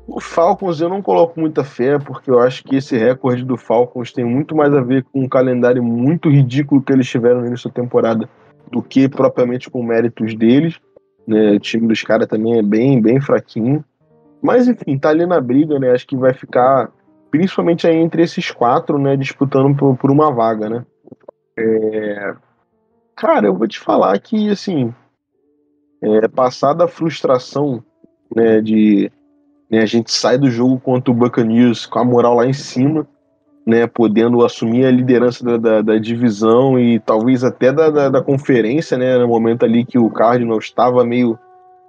[0.08, 4.14] O Falcons eu não coloco muita fé, porque eu acho que esse recorde do Falcons
[4.14, 8.30] tem muito mais a ver com um calendário muito ridículo que eles tiveram nessa temporada
[8.72, 10.80] do que propriamente com méritos deles.
[11.28, 11.52] Né?
[11.52, 13.84] O time dos caras também é bem, bem fraquinho.
[14.42, 15.92] Mas enfim, tá ali na briga, né?
[15.92, 16.90] Acho que vai ficar
[17.30, 19.18] principalmente aí entre esses quatro, né?
[19.18, 20.86] Disputando por, por uma vaga, né?
[21.60, 22.36] É,
[23.18, 24.94] Cara, eu vou te falar que, assim,
[26.04, 27.84] é, passada a frustração
[28.34, 29.12] né, de
[29.70, 33.08] né, a gente sai do jogo contra o Buccaneers com a moral lá em cima,
[33.66, 38.22] né, podendo assumir a liderança da, da, da divisão e talvez até da, da, da,
[38.22, 41.38] conferência, né, no momento ali que o Cardinals estava meio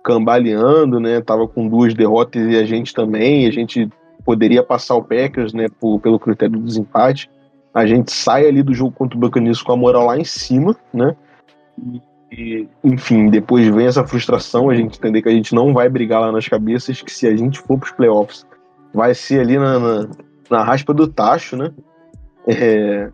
[0.03, 3.89] cambaleando, né, estava com duas derrotas e a gente também, a gente
[4.24, 7.31] poderia passar o Packers, né, por, pelo critério do desempate
[7.79, 10.76] a gente sai ali do jogo contra o Buccaneers com a moral lá em cima,
[10.93, 11.14] né?
[11.79, 12.01] E,
[12.85, 16.31] enfim, depois vem essa frustração, a gente entender que a gente não vai brigar lá
[16.31, 18.47] nas cabeças, que se a gente for para os playoffs,
[18.93, 20.09] vai ser ali na, na,
[20.51, 21.72] na raspa do tacho, né?
[22.47, 23.11] É,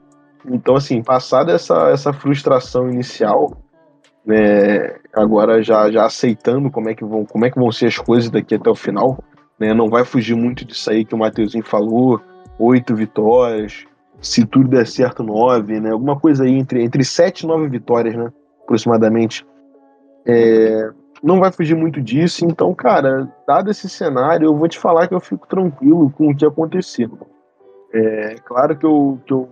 [0.46, 3.56] então, assim, passada essa, essa frustração inicial,
[4.26, 7.98] né, agora já, já aceitando como é, que vão, como é que vão ser as
[7.98, 9.22] coisas daqui até o final,
[9.58, 12.20] né, não vai fugir muito disso aí que o Mateuzinho falou,
[12.58, 13.86] oito vitórias,
[14.20, 15.90] se tudo der certo, nove, né?
[15.90, 18.32] Alguma coisa aí entre, entre sete e nove vitórias, né?
[18.64, 19.46] Aproximadamente.
[20.26, 20.90] É,
[21.22, 25.14] não vai fugir muito disso, então, cara, dado esse cenário, eu vou te falar que
[25.14, 27.10] eu fico tranquilo com o que acontecer.
[27.92, 29.48] É claro que eu, que eu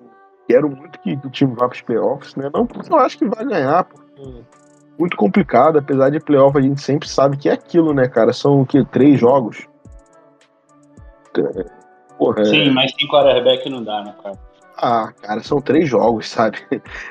[0.48, 2.50] quero muito que o time vá para os playoffs, né?
[2.52, 4.42] Não porque eu acho que vai ganhar, porque é
[4.98, 8.32] muito complicado, apesar de playoff a gente sempre sabe que é aquilo, né, cara?
[8.32, 8.84] São o que?
[8.84, 9.66] Três jogos.
[11.38, 11.64] É,
[12.18, 12.70] porra, Sim, é...
[12.70, 14.38] mas sem quarterback não dá, né, cara?
[14.84, 16.58] Ah, cara, são três jogos, sabe?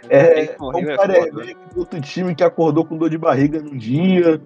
[0.09, 4.41] É, um cara é, é outro time que acordou com dor de barriga num dia.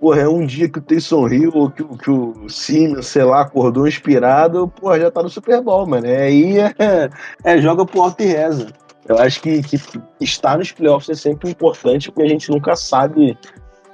[0.00, 3.42] Porra, é um dia que o Taysom Hill ou que, que o Siemens, sei lá,
[3.42, 6.04] acordou inspirado, porra, já tá no Super Bowl, mano.
[6.08, 7.08] É, aí é,
[7.44, 8.66] é joga pro alto e reza.
[9.08, 9.78] Eu acho que, que
[10.20, 13.38] estar nos playoffs é sempre importante, porque a gente nunca sabe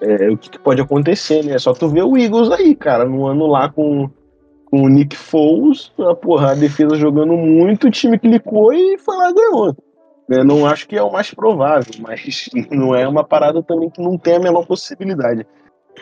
[0.00, 1.52] é, o que, que, pode acontecer, né?
[1.52, 4.08] É só tu ver o Eagles aí, cara, no ano lá com
[4.70, 9.16] com o Nick Foles, a, porra, a defesa jogando muito, o time clicou e foi
[9.16, 9.76] lá ganhou.
[10.28, 10.44] Né?
[10.44, 14.16] Não acho que é o mais provável, mas não é uma parada também que não
[14.16, 15.44] tem a menor possibilidade.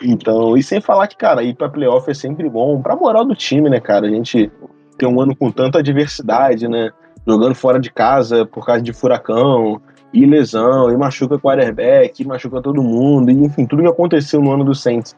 [0.03, 3.35] Então, e sem falar que, cara, ir pra playoff é sempre bom, pra moral do
[3.35, 4.05] time, né, cara?
[4.05, 4.51] A gente
[4.97, 6.91] tem um ano com tanta adversidade, né?
[7.27, 9.81] Jogando fora de casa por causa de furacão,
[10.13, 14.51] e lesão, e machuca quarterback, e machuca todo mundo, e enfim, tudo que aconteceu no
[14.51, 15.15] ano do Saints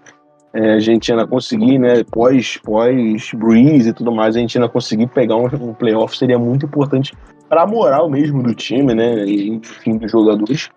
[0.54, 4.68] é, a gente ainda conseguir, né, pós, pós Breeze e tudo mais, a gente ainda
[4.68, 7.14] conseguir pegar um, um playoff seria muito importante
[7.48, 10.70] para a moral mesmo do time, né, e enfim, dos jogadores.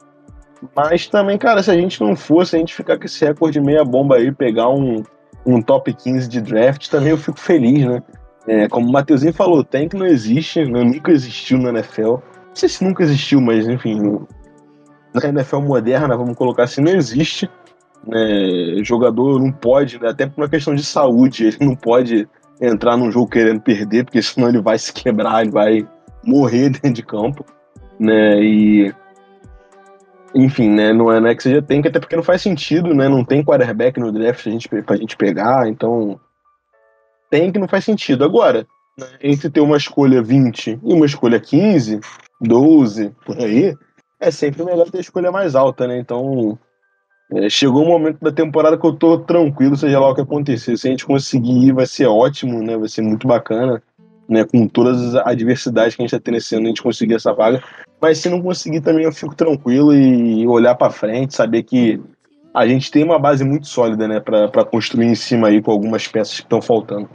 [0.75, 3.85] Mas também, cara, se a gente não fosse, a gente ficar com esse recorde meia
[3.85, 5.03] bomba aí, pegar um,
[5.45, 8.03] um top 15 de draft, também eu fico feliz, né.
[8.47, 12.03] É, como o Matheusinho falou, tank não existe, né, nunca existiu na NFL.
[12.11, 12.21] Não
[12.55, 14.21] sei se nunca existiu, mas enfim,
[15.15, 17.49] na NFL moderna, vamos colocar assim, não existe
[18.07, 22.29] né, jogador não pode, né, até por uma questão de saúde, ele não pode
[22.61, 25.89] entrar num jogo querendo perder, porque senão ele vai se quebrar, ele vai
[26.25, 27.45] morrer dentro de campo,
[27.99, 28.43] né?
[28.43, 28.95] E
[30.35, 32.93] enfim, né, não é, não é que seja tem que até porque não faz sentido,
[32.93, 33.09] né?
[33.09, 36.19] Não tem quarterback no draft pra gente, pra gente pegar, então
[37.31, 38.25] tem que não faz sentido.
[38.25, 38.67] Agora,
[38.99, 42.01] né, entre ter uma escolha 20 e uma escolha 15,
[42.41, 43.75] 12, por aí,
[44.21, 45.99] é sempre melhor ter a escolha mais alta, né?
[45.99, 46.59] Então,
[47.33, 50.77] É, chegou um momento da temporada que eu tô tranquilo, seja lá o que acontecer.
[50.77, 52.77] Se a gente conseguir ir, vai ser ótimo, né?
[52.77, 53.83] Vai ser muito bacana,
[54.29, 54.45] né?
[54.45, 57.33] Com todas as adversidades que a gente tá tendo esse ano, a gente conseguir essa
[57.33, 57.63] vaga.
[58.01, 62.01] Mas se não conseguir também, eu fico tranquilo e olhar para frente, saber que
[62.53, 64.21] a gente tem uma base muito sólida, né?
[64.21, 67.09] Para construir em cima aí com algumas peças que estão faltando.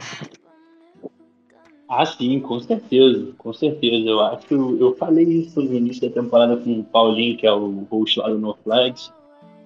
[1.88, 4.08] Ah, sim, com certeza, com certeza.
[4.08, 7.52] Eu acho que eu falei isso no início da temporada com o Paulinho, que é
[7.52, 9.12] o host lá do No Flags,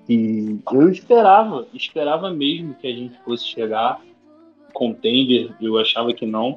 [0.08, 4.00] e eu esperava, esperava mesmo que a gente fosse chegar
[4.72, 6.56] contender, eu achava que não,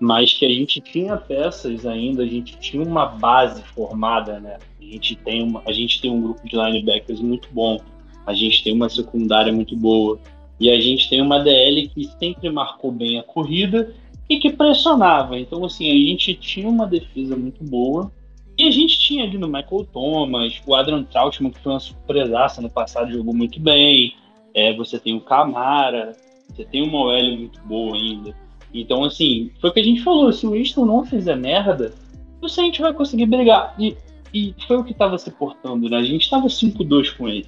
[0.00, 4.58] mas que a gente tinha peças ainda, a gente tinha uma base formada, né?
[4.80, 7.78] A gente tem, uma, a gente tem um grupo de linebackers muito bom,
[8.24, 10.18] a gente tem uma secundária muito boa,
[10.60, 13.94] e a gente tem uma DL que sempre marcou bem a corrida
[14.28, 15.38] e que pressionava.
[15.38, 18.10] Então, assim, a gente tinha uma defesa muito boa.
[18.58, 22.60] E a gente tinha ali no Michael Thomas, o Adrian Trautmann, que foi uma surpresaça
[22.60, 24.16] no passado, jogou muito bem.
[24.52, 26.16] É, você tem o Camara,
[26.48, 28.34] você tem uma OL muito boa ainda.
[28.74, 31.94] Então, assim, foi o que a gente falou: se o Winston não fizer merda,
[32.40, 33.76] você a gente vai conseguir brigar.
[33.78, 33.96] E,
[34.34, 35.96] e foi o que estava se portando, né?
[35.98, 37.46] A gente estava 5-2 com ele.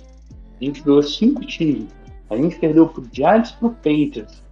[0.60, 1.88] A gente ganhou 5 times.
[2.30, 4.42] A gente perdeu pro Giants pro Panthers.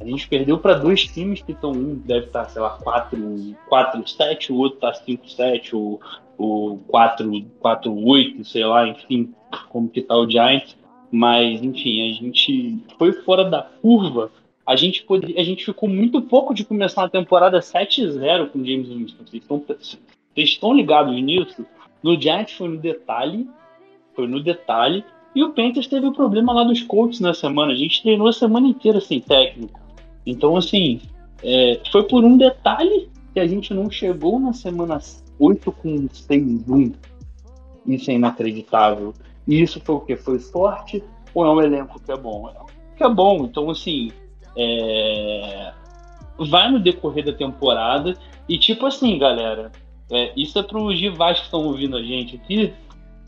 [0.00, 4.50] A gente perdeu para dois times que estão, um deve estar, tá, sei lá, 4-7,
[4.50, 6.00] o outro está 5-7, o,
[6.38, 9.34] o 4-8, sei lá, enfim,
[9.68, 10.76] como que tá o Giants.
[11.10, 14.30] Mas, enfim, a gente foi fora da curva.
[14.64, 18.88] A gente, pode, a gente ficou muito pouco de começar a temporada 7-0 com James
[18.88, 19.24] Winston.
[19.24, 19.98] Vocês estão, vocês
[20.36, 21.66] estão ligados nisso?
[22.02, 23.48] No Giants foi no detalhe,
[24.14, 25.02] foi no detalhe.
[25.34, 27.72] E o Panthers teve o um problema lá dos Colts na semana.
[27.72, 29.87] A gente treinou a semana inteira sem técnico.
[30.28, 31.00] Então, assim,
[31.42, 35.00] é, foi por um detalhe que a gente não chegou na semana
[35.38, 36.94] 8 com 6-1.
[37.86, 39.14] Isso é inacreditável.
[39.46, 40.16] E isso foi o que?
[40.16, 41.02] Foi sorte
[41.34, 42.50] ou é um elenco que é bom?
[42.54, 43.46] É um que é bom.
[43.46, 44.12] Então, assim,
[44.54, 45.72] é...
[46.50, 48.14] vai no decorrer da temporada.
[48.46, 49.72] E, tipo assim, galera,
[50.10, 52.74] é, isso é para os rivais que estão ouvindo a gente aqui.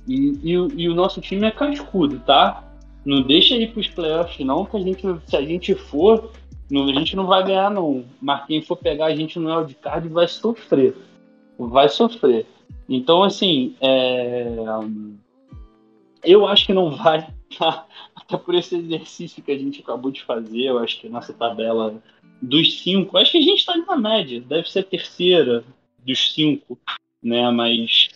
[0.06, 2.64] E, e, e, o nosso time é cascudo, tá?
[3.06, 6.30] Não deixa ir os playoffs, não, que a gente, se a gente for,
[6.70, 8.04] não, a gente não vai ganhar, não.
[8.20, 10.96] Mas quem for pegar a gente no wildcard vai sofrer.
[11.58, 12.46] Vai sofrer.
[12.88, 14.54] Então, assim, é...
[16.24, 17.28] eu acho que não vai.
[17.58, 17.84] Tá?
[18.14, 22.00] Até por esse exercício que a gente acabou de fazer, eu acho que nossa tabela
[22.40, 25.64] dos cinco, acho que a gente está na média, deve ser terceira
[26.06, 26.78] dos cinco,
[27.22, 27.50] né?
[27.50, 28.08] Mas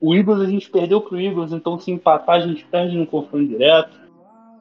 [0.00, 3.46] o Eagles a gente perdeu pro Eagles, então se empatar a gente perde no confronto
[3.46, 4.00] direto,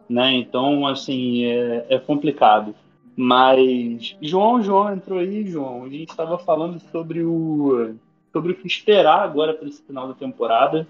[0.09, 0.33] né?
[0.33, 2.75] Então, assim, é, é complicado.
[3.19, 5.85] Mas João, João entrou aí, João.
[5.85, 7.95] A gente estava falando sobre o
[8.31, 10.87] sobre o que esperar agora para esse final da temporada,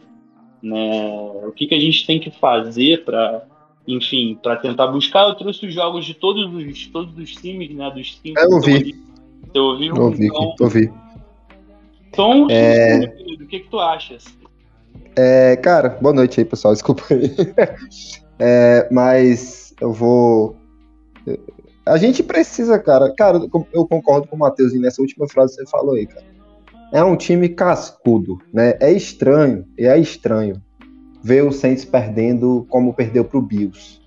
[0.62, 1.10] né?
[1.46, 3.46] O que, que a gente tem que fazer para,
[3.88, 5.30] enfim, para tentar buscar.
[5.30, 7.90] Eu trouxe os jogos de todos os todos os times, né?
[7.92, 8.38] Dos cinco.
[8.38, 9.02] Eu ouvi.
[9.46, 9.96] Você ouviu?
[9.96, 10.26] Eu ouvi.
[10.26, 10.94] Então, ouvi.
[12.10, 13.06] Então, é...
[13.42, 14.26] o que que tu achas?
[15.16, 16.74] É, cara, boa noite aí, pessoal.
[16.74, 17.32] Desculpa aí.
[18.40, 20.56] É, mas eu vou
[21.88, 23.14] a gente precisa, cara.
[23.16, 23.40] Cara,
[23.74, 26.26] eu concordo com o Matheus nessa última frase que você falou aí, cara.
[26.94, 28.76] É um time cascudo, né?
[28.80, 30.62] É estranho, é estranho
[31.22, 34.00] ver o Saints perdendo como perdeu pro Bills.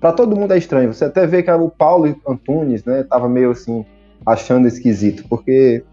[0.00, 0.92] Para todo mundo é estranho.
[0.92, 3.84] Você até vê que o Paulo Antunes, né, tava meio assim
[4.26, 5.84] achando esquisito, porque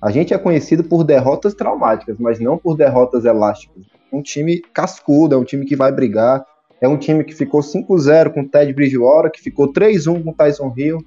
[0.00, 3.84] a gente é conhecido por derrotas traumáticas, mas não por derrotas elásticas.
[4.12, 6.44] Um time cascudo, é um time que vai brigar,
[6.82, 10.34] é um time que ficou 5-0 com o Ted Bridgewater, que ficou 3-1 com o
[10.34, 10.98] Tyson Hill,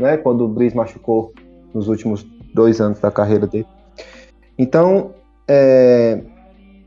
[0.00, 1.34] né, quando o Breeze machucou
[1.74, 3.66] nos últimos dois anos da carreira dele.
[4.58, 5.14] Então,
[5.46, 6.22] é,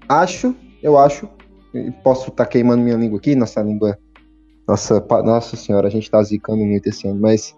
[0.10, 1.30] acho, eu acho,
[2.04, 3.98] posso estar tá queimando minha língua aqui, nossa língua,
[4.68, 7.56] nossa, nossa senhora, a gente está zicando muito esse ano, mas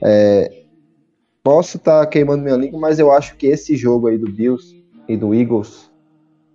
[0.00, 0.64] é,
[1.42, 4.74] posso estar tá queimando minha língua, mas eu acho que esse jogo aí do Bills
[5.06, 5.92] e do Eagles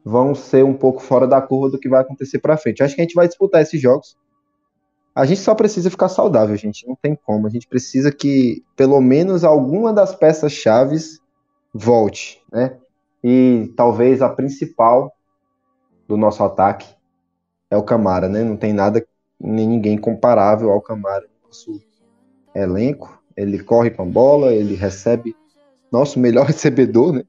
[0.10, 2.82] vão ser um pouco fora da curva do que vai acontecer para frente.
[2.82, 4.18] Acho que a gente vai disputar esses jogos.
[5.14, 6.88] A gente só precisa ficar saudável, gente.
[6.88, 7.46] Não tem como.
[7.46, 11.20] A gente precisa que pelo menos alguma das peças chaves
[11.74, 12.78] volte, né?
[13.24, 15.14] E talvez a principal
[16.08, 16.88] do nosso ataque
[17.70, 18.44] é o Camara, né?
[18.44, 19.06] Não tem nada
[19.40, 21.82] nem ninguém comparável ao Camara no nosso
[22.56, 23.22] elenco.
[23.38, 25.36] Ele corre com a bola, ele recebe
[25.92, 27.24] nosso melhor recebedor, né?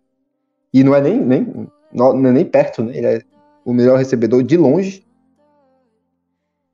[0.73, 2.97] E não é nem, nem não é nem perto, né?
[2.97, 3.23] Ele é
[3.65, 5.05] o melhor recebedor de longe.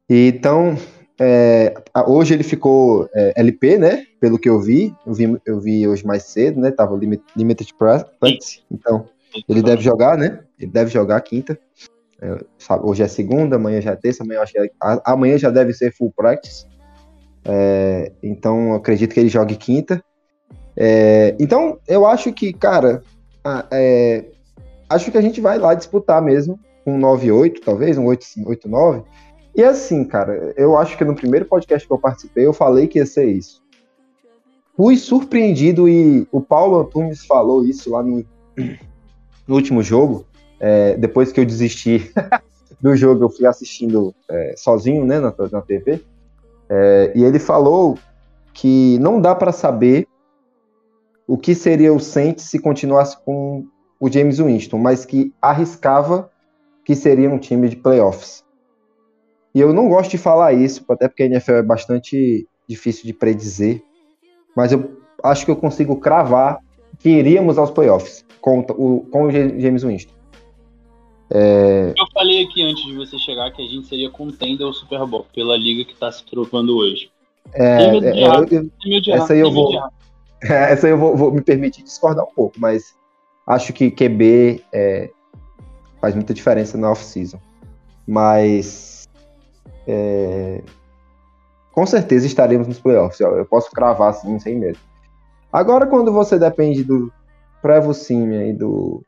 [0.08, 0.76] E, então,
[1.18, 1.74] é,
[2.06, 4.04] hoje ele ficou é, LP, né?
[4.20, 4.94] Pelo que eu vi.
[5.06, 6.70] Eu vi, eu vi hoje mais cedo, né?
[6.70, 8.62] Tava limit, limited practice.
[8.70, 9.08] Então,
[9.48, 10.40] ele deve jogar, né?
[10.58, 11.58] Ele deve jogar quinta.
[12.20, 14.70] É, sabe, hoje é segunda, amanhã já é terça, amanhã, acho que é,
[15.04, 16.66] amanhã já deve ser full practice.
[17.44, 20.02] É, então, acredito que ele jogue quinta.
[21.38, 23.02] Então, eu acho que, cara,
[23.70, 24.24] é,
[24.88, 29.04] acho que a gente vai lá disputar mesmo um 9-8, talvez, um 8-9.
[29.54, 32.98] E assim, cara, eu acho que no primeiro podcast que eu participei, eu falei que
[32.98, 33.62] ia ser isso.
[34.76, 38.24] Fui surpreendido e o Paulo Antunes falou isso lá no,
[39.48, 40.26] no último jogo.
[40.60, 42.12] É, depois que eu desisti
[42.80, 46.02] do jogo, eu fui assistindo é, sozinho, né, na, na TV.
[46.68, 47.98] É, e ele falou
[48.52, 50.06] que não dá para saber
[51.26, 53.66] o que seria o Saints se continuasse com
[53.98, 56.30] o James Winston, mas que arriscava
[56.84, 58.44] que seria um time de playoffs.
[59.54, 63.12] E eu não gosto de falar isso, até porque a NFL é bastante difícil de
[63.12, 63.82] predizer,
[64.54, 66.60] mas eu acho que eu consigo cravar
[66.98, 70.14] que iríamos aos playoffs com o, com o James Winston.
[71.30, 71.92] É...
[71.96, 75.26] Eu falei aqui antes de você chegar que a gente seria contender ao Super Bowl
[75.34, 77.10] pela liga que está se trocando hoje.
[77.54, 79.70] É, é, essa aí eu vou,
[80.42, 82.94] essa aí eu vou, vou, me permitir discordar um pouco, mas
[83.46, 85.10] acho que QB é,
[86.00, 87.38] faz muita diferença na off-season.
[88.06, 89.08] Mas
[89.86, 90.62] é,
[91.72, 93.20] com certeza estaremos nos playoffs.
[93.20, 94.78] Eu, posso cravar assim, sem medo.
[95.52, 97.12] Agora, quando você depende do
[97.62, 99.04] Prevo Simia e do,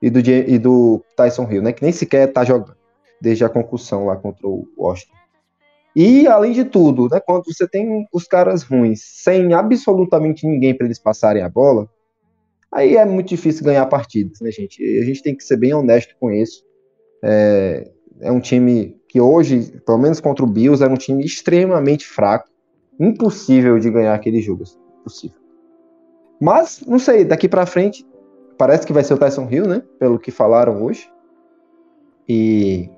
[0.00, 2.76] e do, e do Tyson Hill, né, que nem sequer tá jogando
[3.20, 5.14] desde a concussão lá contra o Washington.
[5.96, 10.86] E, além de tudo, né, quando você tem os caras ruins, sem absolutamente ninguém para
[10.86, 11.88] eles passarem a bola,
[12.74, 14.82] aí é muito difícil ganhar partidas, né, gente?
[14.98, 16.64] A gente tem que ser bem honesto com isso.
[17.22, 22.06] É, é um time que hoje, pelo menos contra o Bills, era um time extremamente
[22.06, 22.48] fraco.
[22.98, 24.64] Impossível de ganhar aquele jogo.
[24.64, 25.38] Assim, impossível.
[26.40, 28.04] Mas, não sei, daqui para frente,
[28.58, 29.82] parece que vai ser o Tyson Hill, né?
[29.98, 31.08] Pelo que falaram hoje.
[32.28, 32.90] E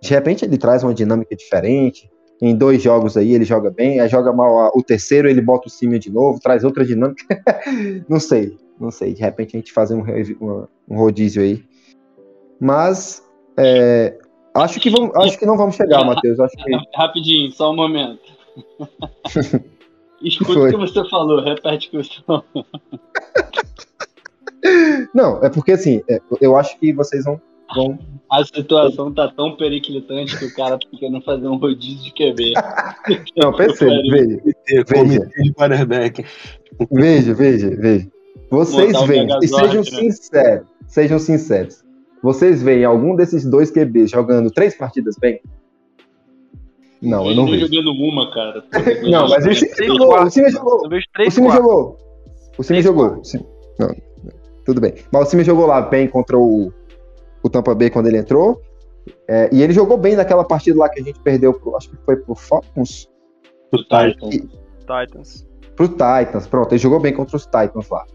[0.00, 2.10] de repente ele traz uma dinâmica diferente
[2.42, 5.70] em dois jogos aí ele joga bem, aí joga mal o terceiro, ele bota o
[5.70, 7.24] Simia de novo, traz outra dinâmica.
[8.08, 9.14] não sei, não sei.
[9.14, 10.04] De repente a gente fazer um,
[10.88, 11.64] um rodízio aí.
[12.60, 13.22] Mas
[13.56, 14.18] é,
[14.54, 16.38] acho, que vamos, acho que não vamos chegar, Matheus.
[16.38, 16.70] Acho que...
[16.94, 18.20] Rapidinho, só um momento.
[20.22, 22.44] Escuta o que você falou, repete o que você falou.
[25.12, 27.40] Não, é porque assim, é, eu acho que vocês vão
[27.74, 27.98] Bom.
[28.30, 32.52] A situação tá tão periclitante que o cara tá querendo fazer um rodízio de QB.
[33.36, 34.40] Não, perceba, veja.
[34.86, 35.26] Veja.
[36.90, 38.10] Veja, veja, veja.
[38.52, 39.90] Vocês veem, e sejam né?
[39.90, 41.82] sinceros, sejam sinceros.
[42.22, 45.40] Vocês veem algum desses dois QBs jogando três partidas bem?
[47.00, 47.66] Não, eu não vejo.
[47.66, 48.62] jogando uma, cara.
[49.10, 50.22] não, mas o time jogou.
[50.22, 50.86] O time jogou.
[50.86, 51.98] O time jogou.
[52.58, 53.22] O time jogou.
[53.78, 53.96] Não,
[54.66, 54.94] tudo bem.
[55.10, 56.70] Mas o time jogou lá bem contra o
[57.42, 58.60] o Tampa Bay quando ele entrou.
[59.26, 61.96] É, e ele jogou bem naquela partida lá que a gente perdeu, pro, acho que
[62.04, 63.08] foi pro Falcons.
[63.70, 64.34] Pro Titans.
[64.34, 64.48] E,
[64.80, 65.48] Titans.
[65.74, 68.06] Pro Titans, pronto, ele jogou bem contra os Titans lá.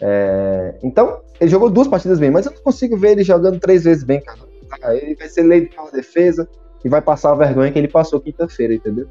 [0.00, 3.84] É, então, ele jogou duas partidas bem, mas eu não consigo ver ele jogando três
[3.84, 4.38] vezes bem, cara.
[4.94, 6.48] Ele vai ser lei pela defesa
[6.84, 9.06] e vai passar a vergonha que ele passou quinta-feira, entendeu?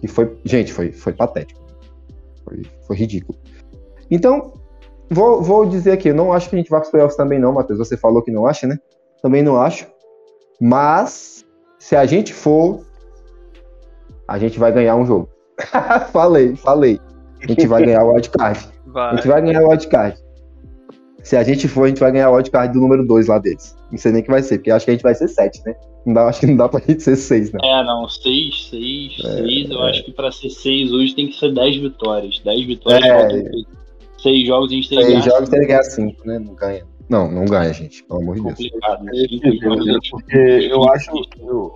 [0.00, 1.60] Que foi, gente, foi, foi patético.
[2.44, 3.38] Foi, foi ridículo.
[4.10, 4.52] Então,
[5.08, 7.38] vou, vou dizer aqui, eu não acho que a gente vai para os playoffs também
[7.38, 7.78] não, Matheus.
[7.78, 8.78] Você falou que não acha, né?
[9.26, 9.88] também não acho.
[10.60, 11.44] Mas
[11.78, 12.84] se a gente for,
[14.28, 15.28] a gente vai ganhar um jogo.
[16.12, 17.00] falei, falei.
[17.42, 18.68] A gente vai ganhar o wildcard.
[18.94, 20.16] A gente vai ganhar o wildcard.
[21.26, 23.76] Se a gente for, a gente vai ganhar o wildcard do número 2 lá deles.
[23.90, 25.74] Não sei nem que vai ser, porque acho que a gente vai ser 7, né?
[26.06, 27.58] Não dá, acho que não dá pra gente ser 6, né?
[27.64, 29.70] É, não, 6, 6, 6.
[29.70, 29.90] Eu é.
[29.90, 32.38] acho que pra ser 6 hoje tem que ser 10 vitórias.
[32.44, 33.50] 10 vitórias, é.
[34.22, 35.22] 6 jogos a gente tem que ganhar.
[35.22, 36.38] 6 jogos tem que ganhar 5, né?
[36.38, 36.84] Não ganha.
[37.10, 38.04] Não, não ganha, gente.
[38.04, 38.60] Pelo amor de Deus.
[38.60, 41.10] É porque eu acho,
[41.40, 41.72] eu,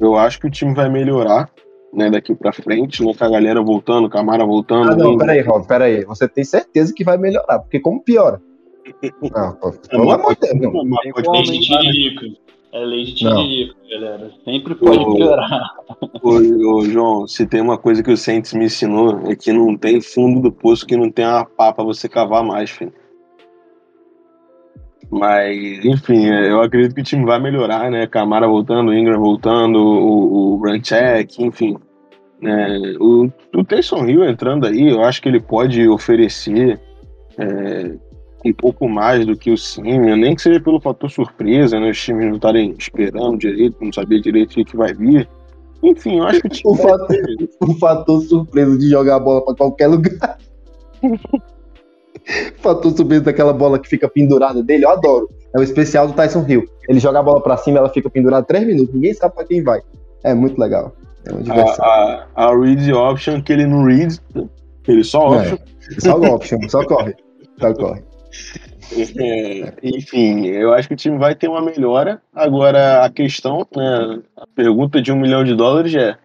[0.00, 1.48] eu acho que o time vai melhorar
[1.92, 4.90] né, daqui pra frente, né, com a galera voltando, Camara voltando.
[4.90, 6.04] Ah, não, peraí, Rob, peraí.
[6.06, 8.42] Você tem certeza que vai melhorar, porque como piora?
[9.34, 10.74] Não, pelo amor de Deus.
[11.16, 12.44] É lei de tiririco.
[12.72, 14.30] É lei de galera.
[14.44, 15.74] Sempre pode ô, piorar.
[16.22, 16.30] Ô,
[16.76, 20.00] ô, João, se tem uma coisa que o Saints me ensinou, é que não tem
[20.00, 22.92] fundo do poço que não tem uma pá pra você cavar mais, filho.
[25.08, 28.08] Mas, enfim, eu acredito que o time vai melhorar, né?
[28.08, 31.76] Camara voltando, Ingram voltando, o, o Runcheck, enfim.
[32.42, 36.80] É, o, o Taysom Hill entrando aí, eu acho que ele pode oferecer
[37.38, 37.94] é,
[38.44, 41.90] um pouco mais do que o Simeon, nem que seja pelo fator surpresa, né?
[41.90, 45.28] Os times não estarem esperando direito, não saber direito o que vai vir.
[45.82, 46.72] Enfim, eu acho que o time.
[46.72, 47.16] o, fator,
[47.60, 50.38] o fator surpresa de jogar a bola para qualquer lugar.
[52.56, 55.28] Fator surpresa daquela bola que fica pendurada dele, eu adoro.
[55.54, 56.64] É o especial do Tyson Hill.
[56.88, 59.62] Ele joga a bola pra cima, ela fica pendurada 3 minutos, ninguém sabe pra quem
[59.62, 59.80] vai.
[60.22, 60.94] É muito legal.
[61.26, 61.84] É uma diversão.
[61.84, 64.18] A, a, a read option que ele não read,
[64.88, 65.56] ele só option.
[65.56, 67.14] É, só o option, só corre.
[67.60, 68.02] Só corre.
[69.82, 72.22] Enfim, eu acho que o time vai ter uma melhora.
[72.32, 76.16] Agora, a questão, né, a pergunta de um milhão de dólares é: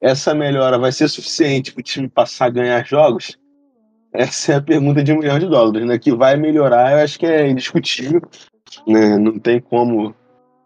[0.00, 3.38] essa melhora vai ser suficiente para o time passar a ganhar jogos?
[4.12, 5.98] Essa é a pergunta de um milhão de dólares, né?
[5.98, 8.22] Que vai melhorar, eu acho que é indiscutível.
[8.86, 9.18] Né?
[9.18, 10.14] Não tem como.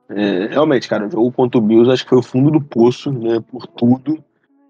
[0.09, 3.13] É, realmente, cara, o jogo contra o Bills acho que foi o fundo do poço,
[3.13, 3.43] né?
[3.51, 4.23] Por tudo.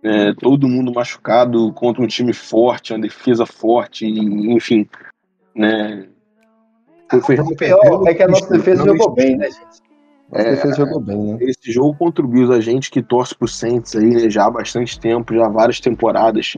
[0.03, 4.89] É, todo mundo machucado contra um time forte, uma defesa forte, enfim.
[5.55, 6.09] Né?
[7.11, 9.91] Foi, foi o pior é que a nossa defesa jogou bem, né, gente?
[10.33, 11.39] A é, defesa jogou bem, né?
[11.41, 14.51] Esse jogo contra o Bills, a gente que torce pro Saints aí, né, já há
[14.51, 16.57] bastante tempo, já há várias temporadas,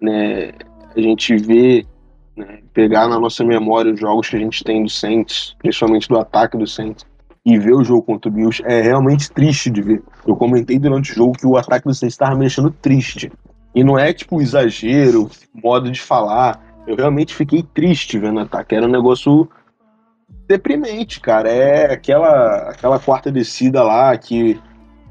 [0.00, 0.52] né?
[0.96, 1.86] A gente vê,
[2.34, 6.18] né, pegar na nossa memória os jogos que a gente tem do Saints, principalmente do
[6.18, 7.04] ataque do Saints,
[7.44, 10.02] e ver o jogo contra o Bills é realmente triste de ver.
[10.26, 13.30] Eu comentei durante o jogo que o ataque do Saints estava mexendo triste.
[13.74, 16.60] E não é tipo exagero, modo de falar.
[16.86, 18.74] Eu realmente fiquei triste vendo o ataque.
[18.74, 19.48] Era um negócio
[20.50, 21.48] deprimente, cara.
[21.48, 24.60] É aquela, aquela quarta descida lá que,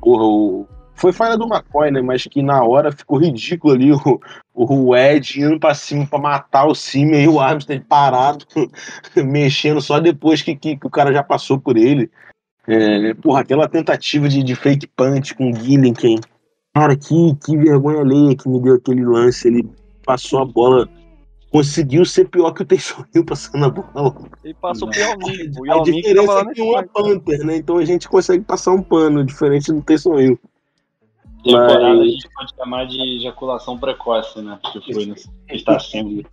[0.01, 2.01] porra, o, foi falha do McCoy, né?
[2.01, 4.19] Mas que na hora ficou ridículo ali o,
[4.53, 8.45] o Ed indo pra cima pra matar o Cime e o Armstead parado,
[9.15, 12.11] mexendo só depois que, que, que, o cara já passou por ele.
[12.67, 16.19] É, porra, aquela tentativa de, de fake punch com o Gilligan.
[16.73, 19.47] Cara, que, que vergonha alheia que me deu aquele lance.
[19.47, 19.67] Ele
[20.05, 20.87] passou a bola
[21.51, 22.67] conseguiu ser pior que o
[23.13, 24.15] Hill passando a bola.
[24.43, 25.71] Ele passou pior mesmo.
[25.71, 27.55] A diferença é que um é Panther, né?
[27.57, 29.83] Então a gente consegue passar um pano, diferente do
[30.19, 30.39] Hill.
[31.43, 31.99] Temporada Mas...
[31.99, 34.59] a gente pode chamar de ejaculação precoce, né?
[34.71, 35.15] Que foi no...
[35.49, 36.25] está sendo.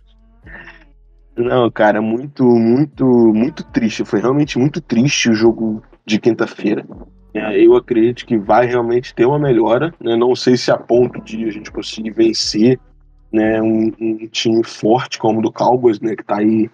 [1.35, 4.03] Não, cara, muito, muito, muito triste.
[4.03, 6.85] Foi realmente muito triste o jogo de quinta-feira.
[7.33, 9.93] É, eu acredito que vai realmente ter uma melhora.
[9.99, 10.15] Né?
[10.15, 12.79] Não sei se a ponto de a gente conseguir vencer
[13.31, 16.69] né, um, um, time forte como o do Cowboys, né, que está aí,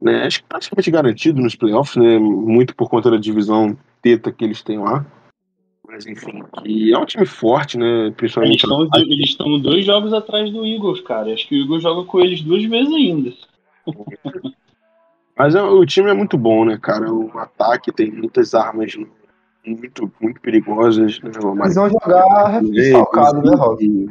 [0.00, 4.44] né, acho que praticamente garantido nos playoffs, né, muito por conta da divisão teta que
[4.44, 5.04] eles têm lá.
[5.86, 8.64] Mas enfim, e é um time forte, né, principalmente...
[8.96, 11.32] Eles estão, dois jogos atrás do Eagles, cara.
[11.32, 13.32] Acho que o Eagles joga com eles duas vezes ainda.
[15.36, 17.12] Mas é, o time é muito bom, né, cara?
[17.12, 18.94] O ataque tem muitas armas
[19.66, 21.20] muito, muito perigosas.
[21.20, 21.30] Né?
[21.64, 24.10] Eles vão jogar desfalcado, né, Rob?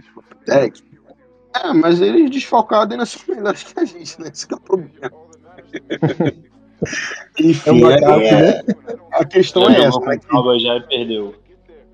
[1.54, 4.30] É, mas eles desfalcados ainda são melhores que a gente, né?
[4.34, 5.12] Esse é o problema.
[7.40, 8.64] Enfim, é é,
[9.12, 10.00] a questão é essa.
[10.00, 10.18] Né?
[10.18, 11.36] Que, já perdeu.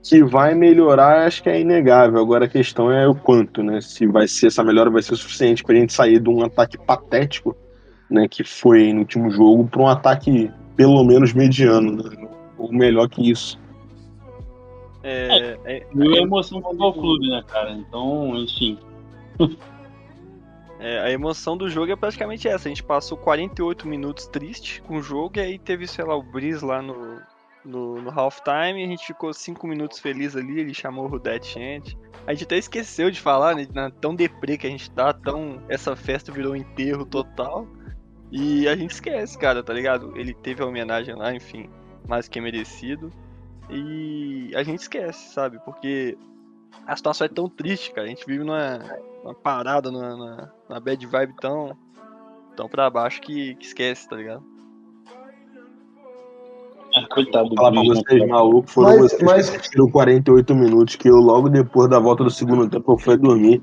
[0.02, 2.22] Que vai melhorar, acho que é inegável.
[2.22, 3.82] Agora a questão é o quanto, né?
[3.82, 7.56] Se vai ser essa melhora vai ser suficiente pra gente sair de um ataque patético,
[8.10, 8.28] né?
[8.28, 12.28] Que foi no último jogo, para um ataque pelo menos mediano, né?
[12.58, 13.60] Ou melhor que isso.
[15.04, 17.72] É, é, é, é emoção do clube, né, cara?
[17.72, 18.78] Então, enfim,
[20.80, 22.68] é, a emoção do jogo é praticamente essa.
[22.68, 26.24] A gente passou 48 minutos triste com o jogo e aí teve, sei lá, o
[26.24, 27.22] Breeze lá no,
[27.64, 28.84] no, no halftime.
[28.84, 30.60] A gente ficou 5 minutos feliz ali.
[30.60, 31.98] Ele chamou o Dead Chant.
[32.26, 33.66] A gente até esqueceu de falar, né?
[34.02, 35.62] Tão deprê que a gente tá, tão.
[35.70, 37.68] Essa festa virou um enterro total.
[38.32, 40.18] E a gente esquece, cara, tá ligado?
[40.18, 41.70] Ele teve a homenagem lá, enfim,
[42.08, 43.10] mais que merecido.
[43.70, 45.60] E a gente esquece, sabe?
[45.64, 46.18] Porque
[46.86, 48.06] a situação é tão triste, cara.
[48.06, 48.80] A gente vive numa,
[49.28, 51.76] numa parada, numa, numa, bad vibe tão,
[52.56, 54.44] tão pra baixo que, que esquece, tá ligado?
[56.96, 59.50] É, coitado Falar pra vocês, maluco, foram mas, vocês mas...
[59.50, 63.18] que assistiram 48 minutos, que eu logo depois da volta do segundo tempo eu fui
[63.18, 63.62] dormir.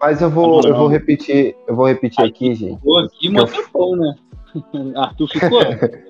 [0.00, 2.76] Mas eu vou, eu vou repetir, eu vou repetir aqui, gente.
[2.76, 3.96] Ficou aqui, mas eu...
[3.96, 4.14] né?
[4.96, 5.60] Arthur ficou?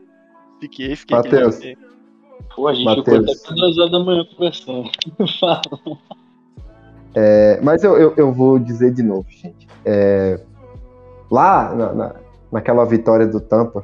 [0.61, 1.17] fiquei, fiquei.
[1.17, 1.61] Matheus.
[2.55, 3.33] Pô, a gente Mateus.
[3.33, 4.91] ficou até duas horas da manhã conversando.
[5.41, 5.63] Fala.
[7.15, 9.69] É, mas eu, eu, eu, vou dizer de novo, gente.
[9.85, 10.41] É,
[11.31, 12.15] lá na, na,
[12.51, 13.83] naquela vitória do Tampa,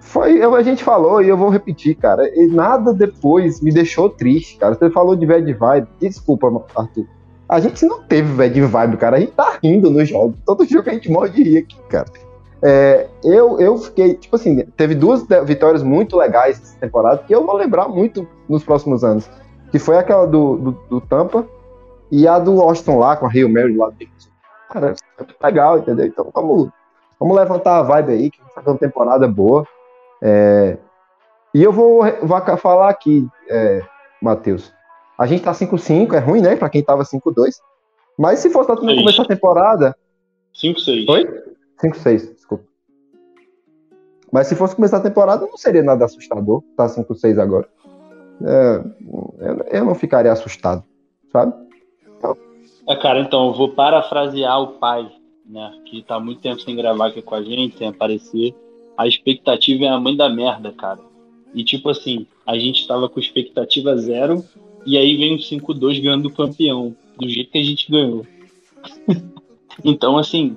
[0.00, 2.28] foi, a gente falou e eu vou repetir, cara.
[2.34, 4.74] E nada depois me deixou triste, cara.
[4.74, 5.86] Você falou de bad vibe.
[6.00, 7.06] Desculpa, Arthur.
[7.48, 9.18] A gente não teve bad vibe, cara.
[9.18, 10.34] A gente tá rindo no jogo.
[10.44, 12.06] Todo jogo a gente morre de rir aqui, cara.
[12.62, 17.46] É, eu, eu fiquei, tipo assim, teve duas vitórias muito legais essa temporada que eu
[17.46, 19.30] vou lembrar muito nos próximos anos
[19.70, 21.46] que foi aquela do, do, do Tampa
[22.10, 24.30] e a do Austin lá, com a Rio Mary lá dentro.
[24.70, 26.06] Cara, é legal, entendeu?
[26.06, 26.68] Então vamos,
[27.18, 29.66] vamos levantar a vibe aí, que vai uma temporada boa.
[30.22, 30.76] É,
[31.54, 33.82] e eu vou, vou falar aqui, é,
[34.22, 34.72] Matheus.
[35.18, 36.56] A gente tá 5-5, é ruim, né?
[36.56, 37.56] Pra quem tava 5-2.
[38.18, 39.96] Mas se fosse no começo da temporada.
[40.54, 41.06] 5-6.
[41.06, 41.44] Foi?
[41.82, 42.64] 5-6, desculpa.
[44.32, 46.62] Mas se fosse começar a temporada, não seria nada assustador.
[46.76, 47.68] Tá 5-6 agora.
[48.42, 48.84] É,
[49.70, 50.82] eu, não ficaria assustado,
[51.32, 51.52] sabe?
[52.88, 55.10] É, cara, então eu vou parafrasear o pai,
[55.46, 55.72] né?
[55.84, 58.54] Que tá muito tempo sem gravar aqui com a gente, sem aparecer.
[58.96, 61.00] A expectativa é a mãe da merda, cara.
[61.54, 64.44] E tipo assim, a gente tava com expectativa zero,
[64.86, 68.26] e aí vem o 5-2 ganhando o campeão, do jeito que a gente ganhou.
[69.84, 70.56] então, assim,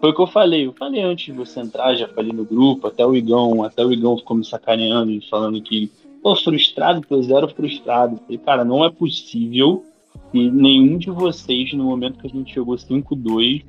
[0.00, 0.66] foi o que eu falei.
[0.66, 3.92] Eu falei antes de você entrar, já falei no grupo, até o Igão, até o
[3.92, 5.90] Igão ficou me sacaneando e falando que,
[6.22, 8.18] pô, frustrado, tô zero frustrado.
[8.18, 9.84] falei, cara, não é possível
[10.30, 13.64] que nenhum de vocês, no momento que a gente chegou 5-2,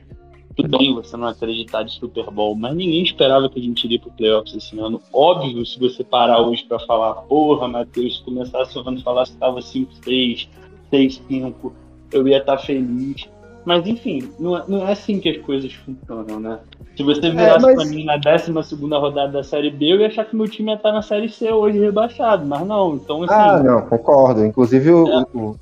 [0.55, 3.99] tudo bem, você não acreditar de Super Bowl, mas ninguém esperava que a gente iria
[3.99, 5.01] pro playoffs esse ano.
[5.11, 9.33] Óbvio, se você parar hoje para falar, porra, Matheus, se começasse o ano falar que
[9.33, 10.47] tava 5-6,
[10.91, 11.71] 6-5,
[12.11, 13.27] eu ia estar tá feliz.
[13.65, 16.59] Mas enfim, não é, não é assim que as coisas funcionam, né?
[16.95, 17.75] Se você virasse é, mas...
[17.75, 18.51] pra mim na 12
[18.91, 21.51] rodada da Série B, eu ia achar que meu time ia estar na Série C
[21.51, 22.95] hoje rebaixado, mas não.
[22.95, 23.33] Então, assim.
[23.33, 24.45] Ah, não, concordo.
[24.45, 24.93] Inclusive, é.
[24.93, 25.55] o, o,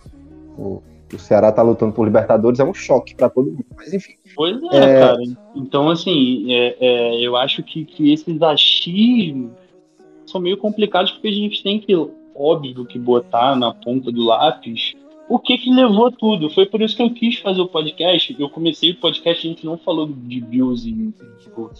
[0.57, 0.83] o,
[1.13, 3.65] o Ceará tá lutando por Libertadores, é um choque para todo mundo.
[3.75, 4.13] Mas enfim.
[4.35, 4.99] Pois é, é...
[4.99, 5.17] cara.
[5.55, 9.51] Então, assim, é, é, eu acho que, que esses achismos
[10.25, 11.93] são meio complicados porque a gente tem que,
[12.35, 14.95] óbvio, que botar na ponta do lápis
[15.31, 16.49] o que que levou tudo.
[16.49, 18.35] Foi por isso que eu quis fazer o podcast.
[18.37, 21.71] Eu comecei o podcast, a gente não falou de Bills e, tipo,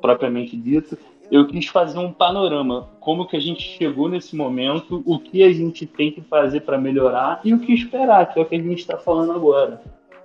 [0.00, 0.96] propriamente dito.
[1.28, 5.52] Eu quis fazer um panorama, como que a gente chegou nesse momento, o que a
[5.52, 8.62] gente tem que fazer para melhorar e o que esperar, que é o que a
[8.62, 9.82] gente está falando agora.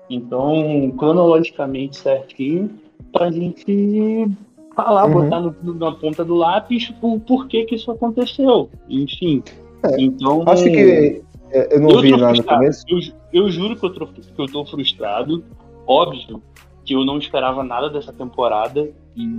[0.08, 2.70] Então, cronologicamente certinho,
[3.12, 4.28] para a gente
[4.76, 5.24] falar, uhum.
[5.24, 8.70] botar no, na ponta do lápis o porquê que isso aconteceu.
[8.88, 9.42] Enfim.
[9.84, 12.84] É, então, acho que eu não eu vi lá no começo.
[12.88, 13.00] Eu,
[13.34, 15.44] eu juro que eu, tô, que eu tô frustrado.
[15.86, 16.42] Óbvio
[16.84, 19.38] que eu não esperava nada dessa temporada e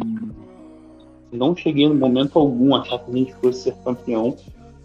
[1.32, 4.36] não cheguei no momento algum a achar que a gente fosse ser campeão,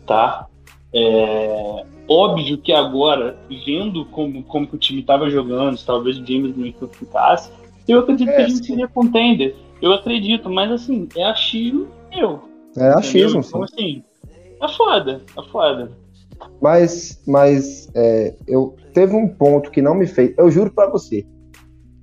[0.06, 0.48] tá?
[0.94, 6.26] É, óbvio que agora, vendo como, como que o time estava jogando, se talvez o
[6.26, 7.52] James Winston ficasse,
[7.88, 9.56] eu acredito é, que a gente seria contender.
[9.82, 12.44] Eu acredito, mas assim, é achismo meu.
[12.78, 14.04] É achismo, Então, assim,
[14.62, 15.92] é foda, é foda.
[16.62, 20.34] Mas, mas é, eu teve um ponto que não me fez.
[20.38, 21.26] Eu juro para você,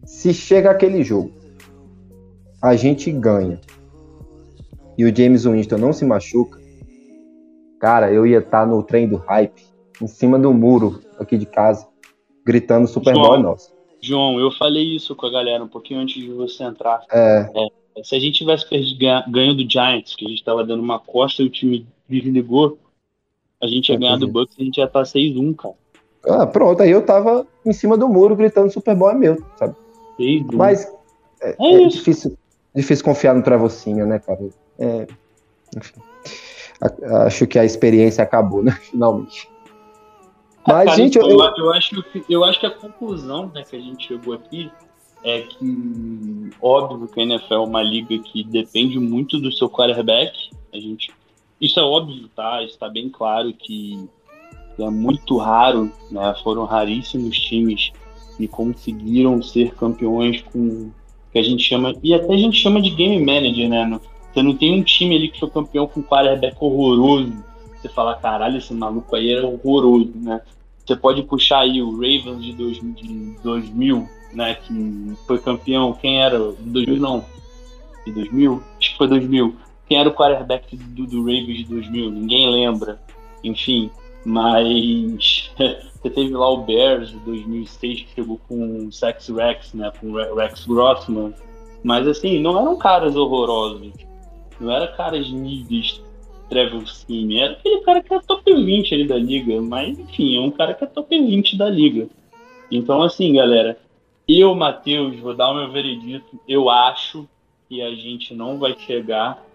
[0.04, 1.32] se chega aquele jogo,
[2.62, 3.60] a gente ganha
[5.00, 6.60] e o James Winston não se machuca,
[7.80, 9.62] cara, eu ia estar tá no trem do hype,
[10.02, 11.88] em cima do muro aqui de casa,
[12.44, 13.72] gritando Super Bowl nosso.
[14.02, 17.02] João, eu falei isso com a galera um pouquinho antes de você entrar.
[17.10, 17.50] É.
[17.96, 18.66] É, se a gente tivesse
[19.28, 22.78] ganho do Giants, que a gente estava dando uma costa e o time desligou,
[23.62, 25.74] a gente ia ganhar do Bucks e a gente ia estar 6-1, cara.
[26.24, 29.74] Ah, pronto, aí eu tava em cima do muro gritando Super Bowl é meu, sabe?
[30.16, 30.86] 6 Mas
[31.40, 32.36] é, é, é difícil,
[32.74, 34.38] difícil confiar no Travocinha, né, cara?
[34.78, 35.06] É,
[35.76, 36.00] enfim.
[37.26, 38.72] Acho que a experiência acabou, né?
[38.90, 39.48] Finalmente.
[40.66, 43.76] Mas, cara, gente, eu, eu, eu, acho que, eu acho que a conclusão né, que
[43.76, 44.70] a gente chegou aqui
[45.24, 50.50] é que, óbvio que a NFL é uma liga que depende muito do seu quarterback.
[50.72, 51.12] A gente
[51.60, 52.62] isso é óbvio, tá?
[52.62, 54.08] Está bem claro que
[54.78, 56.34] é muito raro, né?
[56.42, 57.92] Foram raríssimos times
[58.36, 60.90] que conseguiram ser campeões com
[61.30, 64.00] que a gente chama e até a gente chama de game manager, né?
[64.32, 67.32] Você não tem um time ali que foi campeão com um quarterback horroroso.
[67.76, 70.40] Você fala, caralho, esse maluco aí era horroroso, né?
[70.84, 74.54] Você pode puxar aí o Ravens de, dois, de 2000, né?
[74.54, 75.92] Que foi campeão.
[75.92, 76.38] Quem era?
[76.52, 77.24] De 2000 não.
[78.06, 78.62] De 2000?
[78.78, 79.54] Acho que foi 2000
[79.90, 82.12] quem era o quarterback do, do Ravens de 2000?
[82.12, 83.00] Ninguém lembra.
[83.42, 83.90] Enfim,
[84.24, 89.90] mas você teve lá o Bears de 2006 que chegou com o Sex Rex, né,
[89.98, 91.34] com o Rex Grossman.
[91.82, 93.90] Mas assim, não eram caras horrorosos.
[94.60, 96.00] Não eram caras níveis
[96.48, 100.40] Trevor Sim, era aquele cara que é top 20 ali da liga, mas enfim, é
[100.40, 102.08] um cara que é top 20 da liga.
[102.70, 103.76] Então assim, galera,
[104.28, 107.28] eu, Matheus, vou dar o meu veredito, eu acho
[107.68, 109.49] que a gente não vai chegar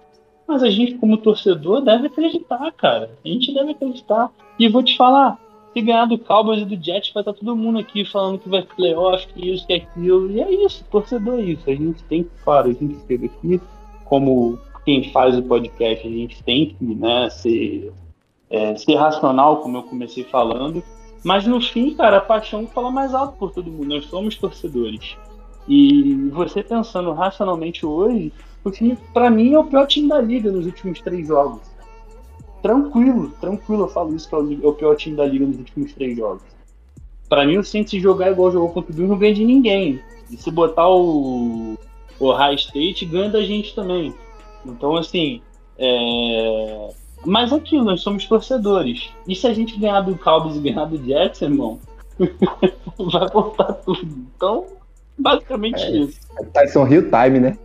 [0.47, 3.11] mas a gente, como torcedor, deve acreditar, cara.
[3.23, 4.31] A gente deve acreditar.
[4.59, 5.39] E vou te falar,
[5.73, 8.61] se ganhar do Cowboys e do Jets, vai estar todo mundo aqui falando que vai
[8.61, 10.31] playoff, que isso, que aquilo.
[10.31, 11.69] E é isso, torcedor é isso.
[11.69, 13.59] A gente tem que, claro, a gente chega aqui,
[14.05, 17.91] como quem faz o podcast, a gente tem que né, ser,
[18.49, 20.83] é, ser racional, como eu comecei falando.
[21.23, 23.95] Mas no fim, cara, a paixão fala mais alto por todo mundo.
[23.95, 25.17] Nós somos torcedores.
[25.67, 28.31] E você pensando racionalmente hoje,
[28.69, 31.61] o time, pra mim, é o pior time da liga nos últimos três jogos.
[32.61, 35.93] Tranquilo, tranquilo, eu falo isso que é o, é pior time da liga nos últimos
[35.93, 36.41] três jogos.
[37.29, 40.01] Pra mim, o Saints se jogar igual jogou contra o Bills não ganha de ninguém.
[40.31, 41.77] E se botar o,
[42.19, 44.13] o High State, ganha da gente também.
[44.65, 45.41] Então, assim,
[45.77, 46.89] É...
[47.25, 49.09] Mas aquilo, nós somos torcedores.
[49.27, 51.79] E se a gente ganhar do Cowboys e ganhar do Jets, irmão,
[52.19, 54.07] vai voltar tudo.
[54.35, 54.65] Então,
[55.17, 55.97] basicamente É.
[55.97, 56.19] isso.
[56.53, 57.57] Tyson Hill time, né?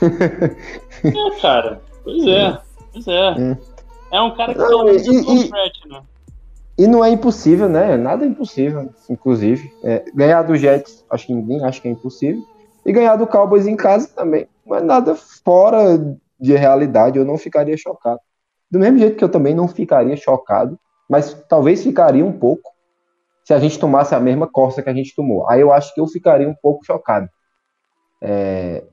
[1.04, 1.82] É, cara.
[2.04, 2.58] Pois é.
[2.92, 3.30] Pois é.
[3.32, 3.56] Hum.
[4.12, 5.50] É um cara que Não, tá e- e-
[5.88, 6.02] né?
[6.78, 7.96] E não é impossível, né?
[7.96, 9.72] Nada é impossível, inclusive.
[9.82, 12.40] É, ganhar do Jets, acho que ninguém acha que é impossível.
[12.86, 14.46] E ganhar do Cowboys em casa também.
[14.64, 15.14] Não é nada
[15.44, 15.98] fora
[16.38, 18.20] de realidade, eu não ficaria chocado.
[18.70, 22.70] Do mesmo jeito que eu também não ficaria chocado, mas talvez ficaria um pouco
[23.44, 25.48] se a gente tomasse a mesma costa que a gente tomou.
[25.50, 27.28] Aí eu acho que eu ficaria um pouco chocado.
[28.22, 28.84] É,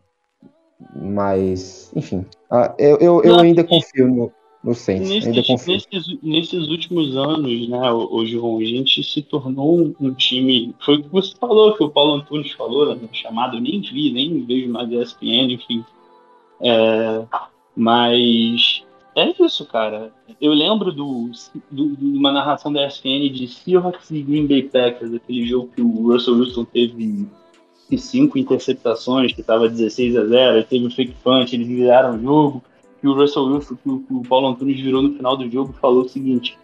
[0.96, 2.26] Mas, enfim.
[2.52, 4.32] Ah, Eu, eu, eu ainda e- confio no,
[4.64, 5.10] no Saints.
[5.10, 5.74] Ainda Nesses, confio.
[5.74, 10.76] nesses, nesses últimos anos, né, o, João, a gente se tornou um, um time.
[10.84, 14.12] Foi o que você falou, que o Paulo Antunes falou, né, chamado, eu nem vi,
[14.12, 15.84] nem vejo mais ESPN, enfim.
[16.62, 17.26] É,
[17.76, 18.84] mas
[19.16, 20.12] é isso, cara.
[20.42, 21.30] Eu lembro do,
[21.72, 25.82] do- de uma narração da ESPN de Seahawks e Green Bay Packers, aquele jogo que
[25.82, 27.28] o Russell Wilson teve
[27.98, 32.22] cinco interceptações, que estava 16 a 0, aí teve o fake punch, eles viraram o
[32.22, 32.64] jogo
[33.00, 35.74] que o Russell Wilson, que o, que o Paulo Antunes virou no final do jogo,
[35.74, 36.58] falou o seguinte: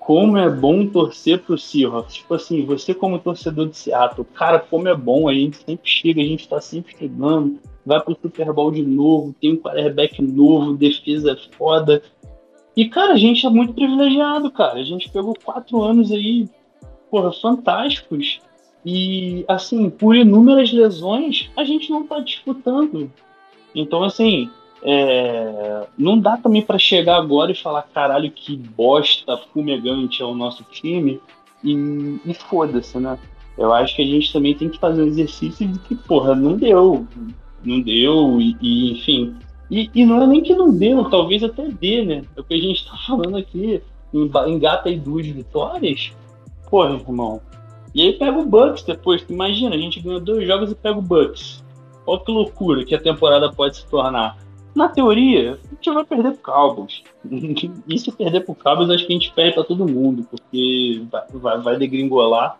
[0.00, 2.14] como é bom torcer pro Seahawks.
[2.14, 6.20] Tipo assim, você como torcedor de Seattle, cara, como é bom, a gente sempre chega,
[6.20, 10.76] a gente tá sempre chegando, vai pro Super Bowl de novo, tem um quarterback novo,
[10.76, 12.02] defesa é foda.
[12.76, 14.78] E, cara, a gente é muito privilegiado, cara.
[14.78, 16.48] A gente pegou quatro anos aí,
[17.10, 18.40] porra, fantásticos.
[18.88, 23.10] E, assim, por inúmeras lesões, a gente não tá disputando.
[23.74, 24.48] Então, assim,
[24.80, 30.36] é, não dá também para chegar agora e falar, caralho, que bosta fumegante é o
[30.36, 31.20] nosso time
[31.64, 33.18] e, e foda-se, né?
[33.58, 36.56] Eu acho que a gente também tem que fazer um exercício de que, porra, não
[36.56, 37.04] deu.
[37.64, 39.34] Não deu, e, e, enfim.
[39.68, 42.22] E, e não é nem que não deu, talvez até dê, né?
[42.36, 43.82] É o que a gente tá falando aqui.
[44.14, 46.12] Enga- Engata aí duas vitórias.
[46.70, 47.40] Porra, irmão.
[47.96, 49.24] E aí pega o Bucks depois.
[49.26, 51.64] Imagina, a gente ganha dois jogos e pega o Bucks.
[52.06, 54.36] Olha que loucura que a temporada pode se tornar.
[54.74, 57.02] Na teoria, a gente vai perder pro Cowboys.
[57.88, 61.22] E se perder pro Cowboys, acho que a gente perde pra todo mundo, porque vai,
[61.32, 62.58] vai, vai degringolar.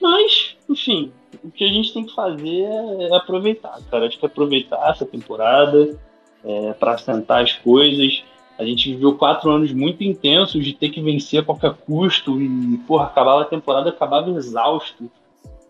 [0.00, 1.12] Mas, enfim,
[1.44, 4.08] o que a gente tem que fazer é aproveitar, cara.
[4.08, 5.96] Acho que é aproveitar essa temporada
[6.44, 8.24] é, para assentar as coisas.
[8.62, 12.78] A gente viveu quatro anos muito intensos de ter que vencer a qualquer custo e,
[12.86, 15.10] porra, acabava a temporada, acabava exausto,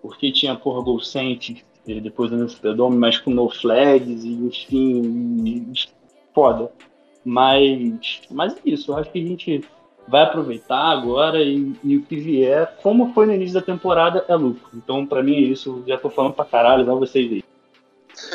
[0.01, 5.45] porque tinha, porra, Gol Saints, e depois no Superdome, mas com no flags, e, enfim,
[5.47, 5.73] e,
[6.35, 6.71] foda.
[7.25, 9.65] Mas, mas é isso, eu acho que a gente
[10.09, 14.35] vai aproveitar agora e, e o que vier, como foi no início da temporada, é
[14.35, 14.69] lucro.
[14.75, 17.45] Então, pra mim é isso, já tô falando pra caralho, vai vocês aí.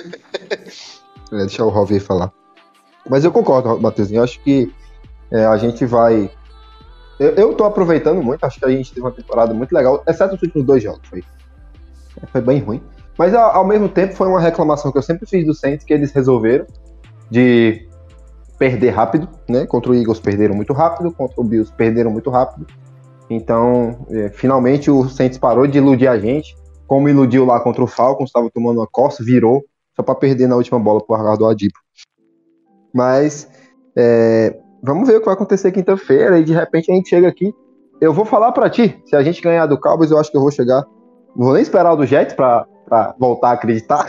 [1.30, 2.32] Deixa o Rover falar.
[3.10, 4.12] Mas eu concordo, Matheus.
[4.12, 4.72] Eu acho que
[5.32, 6.30] é, a gente vai.
[7.20, 10.42] Eu, tô aproveitando muito, acho que a gente teve uma temporada muito legal, exceto os
[10.42, 11.02] últimos dois jogos.
[11.10, 11.24] Foi,
[12.32, 12.82] foi bem ruim.
[13.18, 16.12] Mas ao, mesmo tempo foi uma reclamação que eu sempre fiz do Saints que eles
[16.12, 16.68] resolveram
[17.32, 17.88] de
[18.60, 19.66] perder rápido, né?
[19.66, 22.68] Contra o Eagles perderam muito rápido, contra o Bills perderam muito rápido.
[23.30, 26.56] Então, é, finalmente o Saints parou de iludir a gente,
[26.86, 29.66] como iludiu lá contra o Falcons, estava tomando uma costa, virou,
[29.96, 31.80] só para perder na última bola pro Ricardo Adipo.
[32.98, 33.48] Mas
[33.96, 37.54] é, vamos ver o que vai acontecer quinta-feira e de repente a gente chega aqui.
[38.02, 40.42] Eu vou falar para ti, se a gente ganhar do Cowboys, eu acho que eu
[40.42, 40.84] vou chegar.
[41.36, 42.66] Não vou nem esperar o do Jets para
[43.20, 44.08] voltar a acreditar.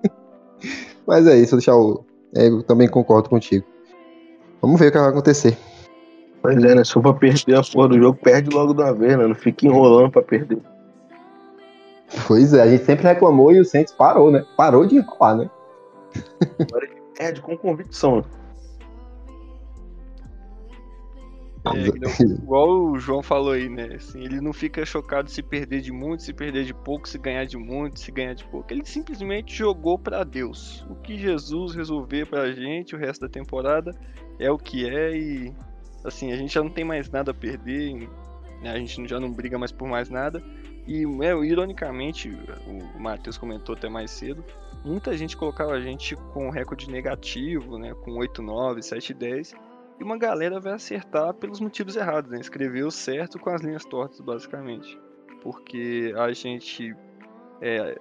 [1.06, 2.02] Mas é isso, deixar o.
[2.34, 3.66] é, Eu também concordo contigo.
[4.62, 5.58] Vamos ver o que vai acontecer.
[6.40, 6.84] Pois é, né?
[6.84, 9.26] Se for pra perder a porra do jogo, perde logo uma vez, né?
[9.26, 10.58] Não fica enrolando pra perder.
[12.26, 14.44] Pois é, a gente sempre reclamou e o Saints parou, né?
[14.56, 15.50] Parou de enrolar, né?
[17.16, 18.24] Perde com convicção.
[21.64, 23.94] É, não- igual o João falou aí, né?
[23.94, 27.44] Assim, ele não fica chocado se perder de muito, se perder de pouco, se ganhar
[27.44, 28.72] de muito, se ganhar de pouco.
[28.72, 30.84] Ele simplesmente jogou pra Deus.
[30.90, 33.94] O que Jesus resolver pra gente o resto da temporada
[34.40, 35.52] é o que é e
[36.04, 38.08] assim, a gente já não tem mais nada a perder,
[38.60, 38.70] né?
[38.70, 40.42] a gente já não briga mais por mais nada.
[40.84, 42.28] E é, ironicamente,
[42.96, 44.44] o Matheus comentou até mais cedo,
[44.84, 47.94] muita gente colocava a gente com recorde negativo, né?
[47.94, 49.54] Com 8-9, 7-10.
[50.00, 52.40] E uma galera vai acertar pelos motivos errados, né?
[52.40, 54.98] Escreveu certo com as linhas tortas, basicamente.
[55.42, 56.94] Porque a gente
[57.60, 57.98] é,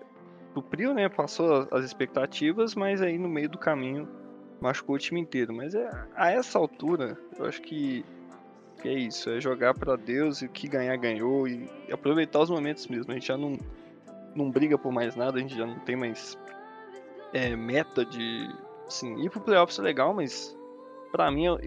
[0.53, 1.07] supriu, né?
[1.09, 4.07] Passou as expectativas, mas aí no meio do caminho
[4.59, 5.53] machucou o time inteiro.
[5.53, 8.05] Mas é, a essa altura, eu acho que,
[8.81, 9.29] que é isso.
[9.29, 11.47] É jogar para Deus e o que ganhar, ganhou.
[11.47, 13.11] E aproveitar os momentos mesmo.
[13.11, 13.57] A gente já não,
[14.35, 16.37] não briga por mais nada, a gente já não tem mais
[17.33, 18.49] é, meta de.
[18.87, 20.57] Assim, ir pro playoffs é legal, mas
[21.11, 21.59] pra mim, eu,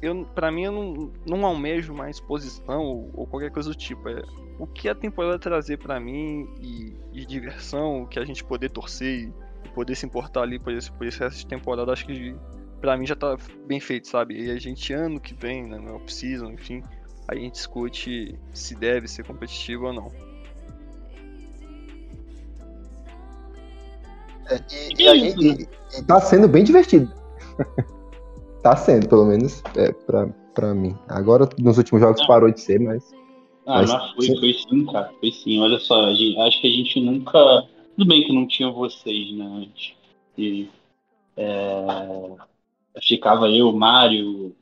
[0.00, 4.08] eu, pra mim, eu não, não almejo mais posição ou, ou qualquer coisa do tipo.
[4.08, 4.22] É,
[4.58, 8.70] o que a temporada trazer para mim e, e, diversão, o que a gente poder
[8.70, 9.32] torcer
[9.64, 12.34] e poder se importar ali por esse, por esse resto de temporada, acho que
[12.80, 13.36] para mim já tá
[13.66, 14.40] bem feito, sabe?
[14.40, 16.82] E a gente, ano que vem, né, no off-season, enfim,
[17.28, 20.31] a gente discute se deve ser competitivo ou não.
[24.48, 24.60] É,
[24.98, 27.10] e, e, e, e, tá sendo bem divertido.
[28.62, 30.96] tá sendo, pelo menos, é, pra, pra mim.
[31.08, 32.26] Agora, nos últimos jogos, ah.
[32.26, 33.12] parou de ser, mas.
[33.66, 35.12] Ah, mas, mas foi, foi sim, cara.
[35.20, 35.60] Foi sim.
[35.60, 37.38] Olha só, gente, acho que a gente nunca.
[37.96, 39.94] Tudo bem que não tinha vocês, né, antes.
[40.36, 40.68] E,
[41.36, 42.36] é...
[43.02, 44.54] Ficava eu, Mário,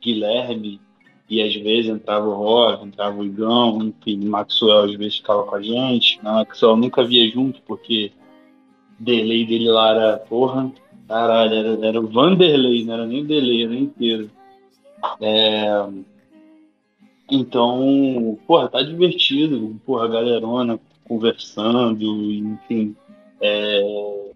[0.00, 0.80] Guilherme,
[1.28, 5.42] e às vezes entrava o Rob, entrava o Igão, enfim, o Maxwell às vezes ficava
[5.44, 6.20] com a gente.
[6.20, 8.12] O Maxwell nunca via junto, porque
[8.98, 10.72] delay dele lá era, porra,
[11.08, 14.30] caralho, era, era o Vanderlei, não era nem o delay, era inteiro.
[15.20, 15.86] É,
[17.30, 22.96] então, porra, tá divertido, porra, galerona conversando, enfim.
[23.40, 24.32] É,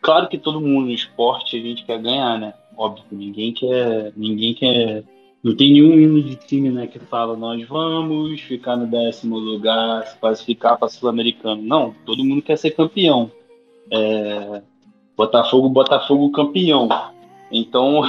[0.00, 2.54] claro que todo mundo no esporte a gente quer ganhar, né?
[2.76, 5.04] Óbvio, ninguém quer, ninguém quer
[5.42, 10.06] não tem nenhum hino de time né, que fala nós vamos ficar no décimo lugar,
[10.06, 11.60] se classificar para Sul-Americano.
[11.60, 13.28] Não, todo mundo quer ser campeão.
[13.90, 14.62] É,
[15.16, 16.88] Botafogo, Botafogo campeão.
[17.50, 18.02] Então,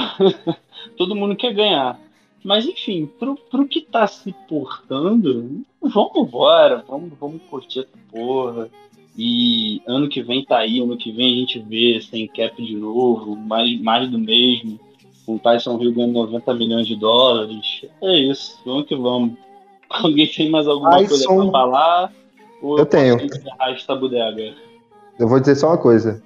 [0.96, 2.00] todo mundo quer ganhar.
[2.42, 8.68] Mas enfim, pro, pro que tá se portando, vamos embora, vamos, vamos curtir essa porra.
[9.16, 12.76] E ano que vem tá aí, ano que vem a gente vê sem cap de
[12.76, 14.78] novo, mais, mais do mesmo
[15.26, 17.86] o Tyson Hill ganhando 90 milhões de dólares.
[18.02, 19.34] É isso, vamos que vamos.
[19.88, 22.12] Alguém tem mais alguma coisa pra falar?
[22.60, 23.16] Ou eu tenho.
[23.60, 24.54] Esta bodega?
[25.18, 26.22] Eu vou dizer só uma coisa.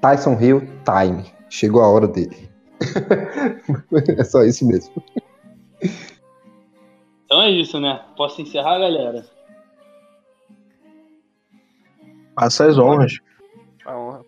[0.00, 1.24] Tyson Hill, time.
[1.48, 2.48] Chegou a hora dele.
[4.16, 5.02] é só isso mesmo.
[7.24, 8.00] Então é isso, né?
[8.16, 9.24] Posso encerrar, galera?
[12.34, 13.18] Passa as honras.
[13.84, 14.24] A honra.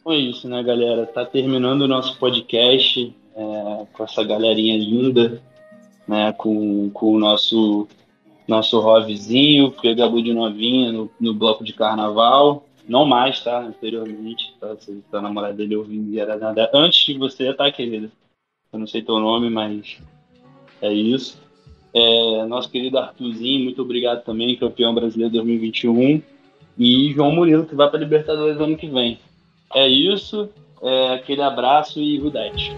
[0.00, 1.06] Então é isso, né, galera?
[1.06, 5.42] Tá terminando o nosso podcast é, com essa galerinha linda,
[6.06, 6.32] né?
[6.32, 7.86] Com, com o nosso
[8.48, 12.66] nosso Rovzinho, pegado de novinha no, no bloco de carnaval.
[12.88, 13.60] Não mais, tá?
[13.60, 14.74] Anteriormente, tá?
[14.78, 16.70] Se a namorada dele ouvindo era nada.
[16.72, 18.10] Antes de você, tá, querida?
[18.72, 19.98] Eu não sei teu nome, mas
[20.80, 21.38] é isso.
[21.92, 26.22] É, nosso querido Arthurzinho, muito obrigado também, campeão brasileiro 2021.
[26.78, 29.18] E João Murilo, que vai para Libertadores ano que vem.
[29.74, 30.48] É isso,
[30.82, 32.74] é aquele abraço e Rudete.